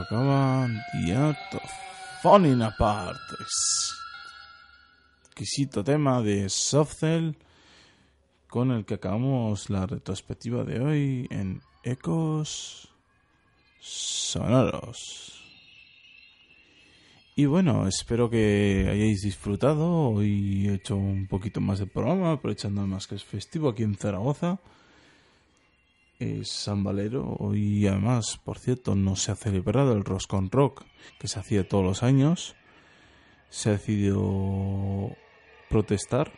Esto 0.09 0.15
acaba 0.15 0.67
The 0.91 1.15
Art 1.15 1.53
of 1.53 1.71
Falling 2.23 2.61
Apart. 2.63 3.19
Exquisito 5.25 5.83
tema 5.83 6.21
de 6.21 6.49
Softcell 6.49 7.37
con 8.47 8.71
el 8.71 8.85
que 8.85 8.95
acabamos 8.95 9.69
la 9.69 9.85
retrospectiva 9.85 10.63
de 10.63 10.79
hoy 10.79 11.27
en 11.29 11.61
Ecos 11.83 12.89
Sonoros. 13.79 15.43
Y 17.35 17.45
bueno, 17.45 17.87
espero 17.87 18.29
que 18.29 18.87
hayáis 18.91 19.21
disfrutado. 19.21 20.23
y 20.23 20.69
he 20.69 20.73
hecho 20.73 20.95
un 20.95 21.27
poquito 21.27 21.61
más 21.61 21.77
de 21.79 21.85
programa, 21.85 22.31
aprovechando 22.33 22.85
más 22.87 23.05
que 23.05 23.15
es 23.15 23.23
festivo 23.23 23.69
aquí 23.69 23.83
en 23.83 23.95
Zaragoza. 23.95 24.59
Es 26.19 26.51
San 26.51 26.83
Valero 26.83 27.55
y 27.55 27.87
además, 27.87 28.41
por 28.43 28.59
cierto, 28.59 28.93
no 28.93 29.15
se 29.15 29.31
ha 29.31 29.35
celebrado 29.35 29.93
el 29.93 30.03
Roscon 30.03 30.51
Rock 30.51 30.83
que 31.17 31.29
se 31.29 31.39
hacía 31.39 31.65
todos 31.65 31.85
los 31.85 32.03
años. 32.03 32.57
Se 33.49 33.69
ha 33.69 33.71
decidido 33.73 35.15
protestar 35.69 36.33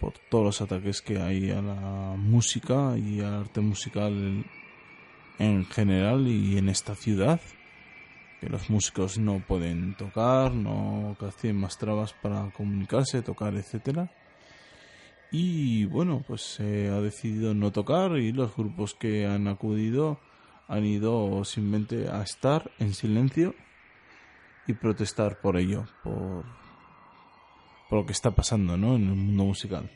por 0.00 0.14
todos 0.30 0.44
los 0.46 0.60
ataques 0.62 1.02
que 1.02 1.18
hay 1.18 1.50
a 1.50 1.60
la 1.60 2.14
música 2.16 2.96
y 2.96 3.20
al 3.20 3.34
arte 3.34 3.60
musical 3.60 4.46
en 5.38 5.66
general 5.66 6.26
y 6.26 6.56
en 6.56 6.70
esta 6.70 6.94
ciudad 6.94 7.42
que 8.40 8.48
los 8.48 8.70
músicos 8.70 9.18
no 9.18 9.40
pueden 9.46 9.94
tocar, 9.94 10.54
no 10.54 11.16
que 11.20 11.26
hacen 11.26 11.56
más 11.56 11.76
trabas 11.76 12.14
para 12.14 12.50
comunicarse, 12.52 13.20
tocar, 13.20 13.54
etcétera. 13.56 14.10
Y 15.36 15.86
bueno, 15.86 16.22
pues 16.24 16.42
se 16.42 16.90
ha 16.90 17.00
decidido 17.00 17.54
no 17.54 17.72
tocar 17.72 18.18
y 18.18 18.30
los 18.30 18.54
grupos 18.54 18.94
que 18.94 19.26
han 19.26 19.48
acudido 19.48 20.20
han 20.68 20.86
ido 20.86 21.44
simplemente 21.44 22.08
a 22.08 22.22
estar 22.22 22.70
en 22.78 22.94
silencio 22.94 23.52
y 24.68 24.74
protestar 24.74 25.40
por 25.40 25.56
ello, 25.56 25.86
por, 26.04 26.44
por 27.90 27.98
lo 27.98 28.06
que 28.06 28.12
está 28.12 28.30
pasando 28.30 28.76
¿no? 28.76 28.94
en 28.94 29.08
el 29.08 29.14
mundo 29.16 29.46
musical. 29.46 29.90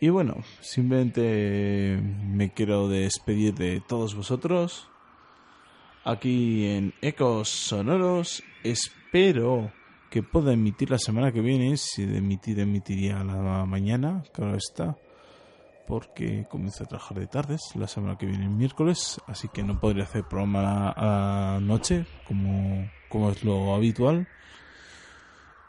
Y 0.00 0.08
bueno, 0.08 0.36
simplemente 0.62 2.00
me 2.02 2.50
quiero 2.54 2.88
despedir 2.88 3.52
de 3.56 3.82
todos 3.86 4.14
vosotros 4.14 4.88
aquí 6.04 6.64
en 6.64 6.94
Ecos 7.02 7.50
Sonoros. 7.50 8.42
Espero 8.64 9.70
que 10.10 10.22
pueda 10.22 10.52
emitir 10.52 10.90
la 10.90 10.98
semana 10.98 11.32
que 11.32 11.40
viene. 11.40 11.76
Si 11.76 12.04
de 12.04 12.18
emitir, 12.18 12.60
emitiría 12.60 13.22
la 13.24 13.64
mañana, 13.64 14.22
claro 14.32 14.56
está. 14.56 14.96
Porque 15.86 16.46
comienzo 16.50 16.84
a 16.84 16.86
trabajar 16.86 17.18
de 17.18 17.26
tardes 17.26 17.60
la 17.74 17.86
semana 17.86 18.18
que 18.18 18.26
viene, 18.26 18.48
miércoles. 18.48 19.20
Así 19.26 19.48
que 19.48 19.62
no 19.62 19.80
podría 19.80 20.04
hacer 20.04 20.24
programa 20.24 20.92
a 20.96 21.60
noche, 21.60 22.06
como, 22.26 22.90
como 23.08 23.30
es 23.30 23.42
lo 23.44 23.74
habitual. 23.74 24.28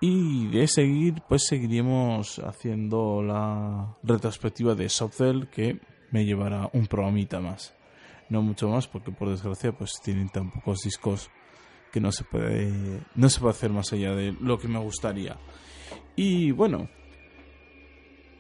Y 0.02 0.48
de 0.48 0.68
seguir, 0.68 1.22
pues 1.28 1.46
seguiríamos 1.46 2.40
haciendo 2.40 3.22
la 3.22 3.98
retrospectiva 4.04 4.76
de 4.76 4.90
Softcell 4.90 5.50
que 5.50 5.80
me 6.12 6.26
llevará 6.26 6.70
un 6.74 6.88
programita 6.88 7.40
más 7.40 7.76
no 8.30 8.42
mucho 8.42 8.70
más 8.70 8.88
porque 8.88 9.12
por 9.12 9.30
desgracia 9.30 9.72
pues 9.72 10.00
tienen 10.04 10.30
tan 10.30 10.52
pocos 10.52 10.82
discos 10.84 11.30
que 11.92 12.00
no 12.00 12.12
se 12.12 12.24
puede 12.24 13.02
no 13.16 13.30
se 13.30 13.40
puede 13.40 13.52
hacer 13.52 13.72
más 13.72 13.92
allá 13.94 14.14
de 14.14 14.36
lo 14.40 14.58
que 14.58 14.68
me 14.68 14.80
gustaría 14.80 15.38
y 16.16 16.52
bueno 16.52 16.90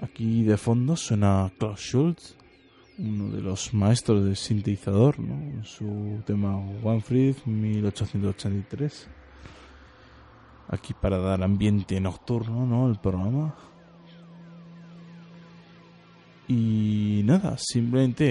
aquí 0.01 0.43
de 0.43 0.57
fondo 0.57 0.95
suena 0.95 1.51
Klaus 1.57 1.79
Schultz 1.79 2.35
uno 2.97 3.29
de 3.29 3.41
los 3.41 3.73
maestros 3.73 4.25
del 4.25 4.35
sintetizador 4.35 5.19
¿no? 5.19 5.63
su 5.63 6.21
tema 6.25 6.57
One 6.57 7.03
1883 7.45 9.07
aquí 10.69 10.93
para 10.93 11.17
dar 11.17 11.43
ambiente 11.43 11.99
nocturno 11.99 12.65
no 12.65 12.89
el 12.89 12.99
programa 12.99 13.55
y 16.51 17.21
nada, 17.25 17.57
simplemente 17.59 18.25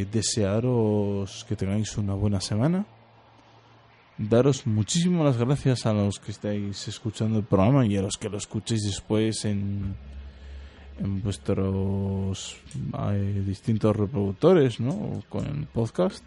eh, 0.00 0.06
desearos 0.06 1.44
que 1.48 1.56
tengáis 1.56 1.98
una 1.98 2.14
buena 2.14 2.40
semana. 2.40 2.86
Daros 4.28 4.66
muchísimas 4.66 5.38
gracias 5.38 5.86
a 5.86 5.94
los 5.94 6.20
que 6.20 6.30
estáis 6.30 6.86
escuchando 6.88 7.38
el 7.38 7.44
programa 7.44 7.86
y 7.86 7.96
a 7.96 8.02
los 8.02 8.18
que 8.18 8.28
lo 8.28 8.36
escuchéis 8.36 8.82
después 8.84 9.46
en, 9.46 9.94
en 10.98 11.22
vuestros 11.22 12.58
eh, 13.12 13.42
distintos 13.46 13.96
reproductores, 13.96 14.78
¿no? 14.78 15.22
Con 15.30 15.46
el 15.46 15.66
podcast 15.66 16.22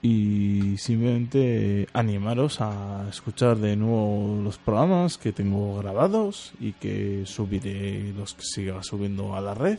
y 0.00 0.78
simplemente 0.78 1.88
animaros 1.92 2.62
a 2.62 3.06
escuchar 3.10 3.58
de 3.58 3.76
nuevo 3.76 4.40
los 4.42 4.56
programas 4.56 5.18
que 5.18 5.32
tengo 5.32 5.76
grabados 5.76 6.54
y 6.58 6.72
que 6.72 7.24
subiré 7.26 8.14
los 8.14 8.32
que 8.32 8.44
siga 8.44 8.82
subiendo 8.82 9.36
a 9.36 9.42
la 9.42 9.52
red. 9.52 9.78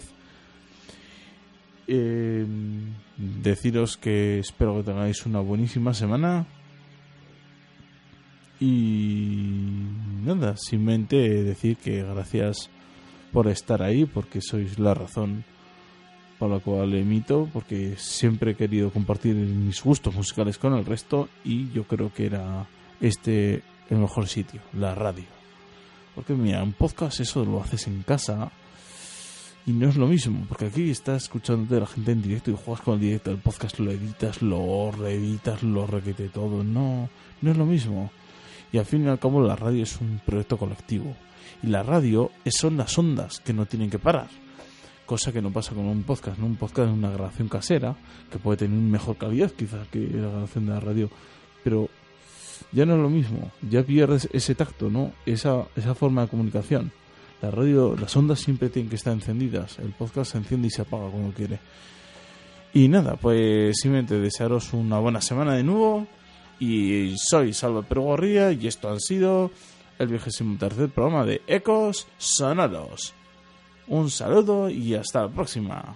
Em, 1.91 2.93
deciros 3.17 3.97
que 3.97 4.37
espero 4.37 4.77
que 4.77 4.83
tengáis 4.83 5.25
una 5.25 5.39
buenísima 5.39 5.95
semana 5.95 6.45
y 8.59 9.55
nada, 10.23 10.55
simplemente 10.55 11.15
decir 11.17 11.77
que 11.77 12.03
gracias 12.03 12.69
por 13.33 13.47
estar 13.47 13.81
ahí 13.81 14.05
porque 14.05 14.39
sois 14.39 14.77
la 14.77 14.93
razón 14.93 15.43
por 16.37 16.51
la 16.51 16.59
cual 16.59 16.93
emito, 16.93 17.49
porque 17.51 17.95
siempre 17.97 18.51
he 18.51 18.55
querido 18.55 18.91
compartir 18.91 19.33
mis 19.33 19.81
gustos 19.81 20.13
musicales 20.13 20.59
con 20.59 20.75
el 20.75 20.85
resto 20.85 21.27
y 21.43 21.71
yo 21.71 21.85
creo 21.85 22.13
que 22.13 22.27
era 22.27 22.67
este 23.01 23.63
el 23.89 23.97
mejor 23.97 24.27
sitio, 24.27 24.61
la 24.73 24.93
radio. 24.93 25.25
Porque 26.13 26.33
mira, 26.35 26.61
un 26.61 26.73
podcast 26.73 27.19
eso 27.19 27.43
lo 27.43 27.63
haces 27.63 27.87
en 27.87 28.03
casa 28.03 28.51
y 29.65 29.71
no 29.71 29.87
es 29.87 29.95
lo 29.95 30.07
mismo, 30.07 30.45
porque 30.47 30.65
aquí 30.65 30.89
estás 30.89 31.23
escuchando 31.23 31.73
de 31.73 31.81
la 31.81 31.87
gente 31.87 32.11
en 32.11 32.21
directo 32.21 32.51
y 32.51 32.55
juegas 32.55 32.83
con 32.83 32.95
el 32.95 33.01
directo, 33.01 33.31
el 33.31 33.37
podcast 33.37 33.79
lo 33.79 33.91
editas, 33.91 34.41
lo 34.41 34.91
reeditas, 34.91 35.63
lo 35.63 35.85
requete 35.85 36.29
todo, 36.29 36.63
no, 36.63 37.09
no 37.41 37.51
es 37.51 37.57
lo 37.57 37.65
mismo. 37.65 38.11
Y 38.71 38.77
al 38.77 38.85
fin 38.85 39.05
y 39.05 39.07
al 39.07 39.19
cabo 39.19 39.41
la 39.41 39.55
radio 39.55 39.83
es 39.83 39.99
un 39.99 40.21
proyecto 40.25 40.57
colectivo. 40.57 41.15
Y 41.63 41.67
la 41.67 41.83
radio 41.83 42.31
son 42.45 42.77
las 42.77 42.97
ondas 42.97 43.39
que 43.39 43.53
no 43.53 43.65
tienen 43.65 43.89
que 43.89 43.99
parar 43.99 44.29
cosa 45.09 45.31
que 45.31 45.41
no 45.41 45.49
pasa 45.51 45.73
con 45.73 45.87
un 45.87 46.03
podcast, 46.03 46.37
¿no? 46.37 46.45
Un 46.45 46.55
podcast 46.55 46.87
es 46.87 46.93
una 46.93 47.09
grabación 47.09 47.49
casera, 47.49 47.95
que 48.31 48.37
puede 48.37 48.57
tener 48.57 48.77
mejor 48.77 49.17
calidad 49.17 49.49
quizás 49.49 49.87
que 49.87 50.01
la 50.01 50.29
grabación 50.29 50.67
de 50.67 50.71
la 50.71 50.79
radio, 50.79 51.09
pero 51.63 51.89
ya 52.71 52.85
no 52.85 52.93
es 52.93 53.01
lo 53.01 53.09
mismo, 53.09 53.51
ya 53.67 53.81
pierdes 53.81 54.29
ese 54.33 54.53
tacto, 54.53 54.91
¿no? 54.91 55.11
Esa, 55.25 55.65
esa 55.75 55.95
forma 55.95 56.21
de 56.21 56.27
comunicación. 56.27 56.91
La 57.41 57.51
radio, 57.51 57.95
las 57.95 58.15
ondas 58.17 58.39
siempre 58.39 58.69
tienen 58.69 58.89
que 58.89 58.97
estar 58.97 59.13
encendidas, 59.13 59.79
el 59.79 59.91
podcast 59.91 60.33
se 60.33 60.37
enciende 60.37 60.67
y 60.67 60.71
se 60.71 60.81
apaga 60.81 61.09
cuando 61.09 61.33
quiere. 61.33 61.59
Y 62.73 62.87
nada, 62.87 63.15
pues 63.15 63.77
simplemente 63.81 64.19
desearos 64.19 64.73
una 64.73 64.99
buena 64.99 65.21
semana 65.21 65.55
de 65.55 65.63
nuevo. 65.63 66.07
Y 66.59 67.15
soy 67.17 67.53
Salva 67.53 67.81
Perugorría 67.81 68.51
y 68.51 68.67
esto 68.67 68.89
ha 68.89 68.99
sido 68.99 69.49
el 69.97 70.07
vigésimo 70.07 70.57
tercer 70.57 70.89
programa 70.89 71.25
de 71.25 71.41
Ecos 71.47 72.07
Sonoros. 72.17 73.13
Un 73.87 74.09
saludo 74.09 74.69
y 74.69 74.93
hasta 74.93 75.21
la 75.21 75.29
próxima. 75.29 75.95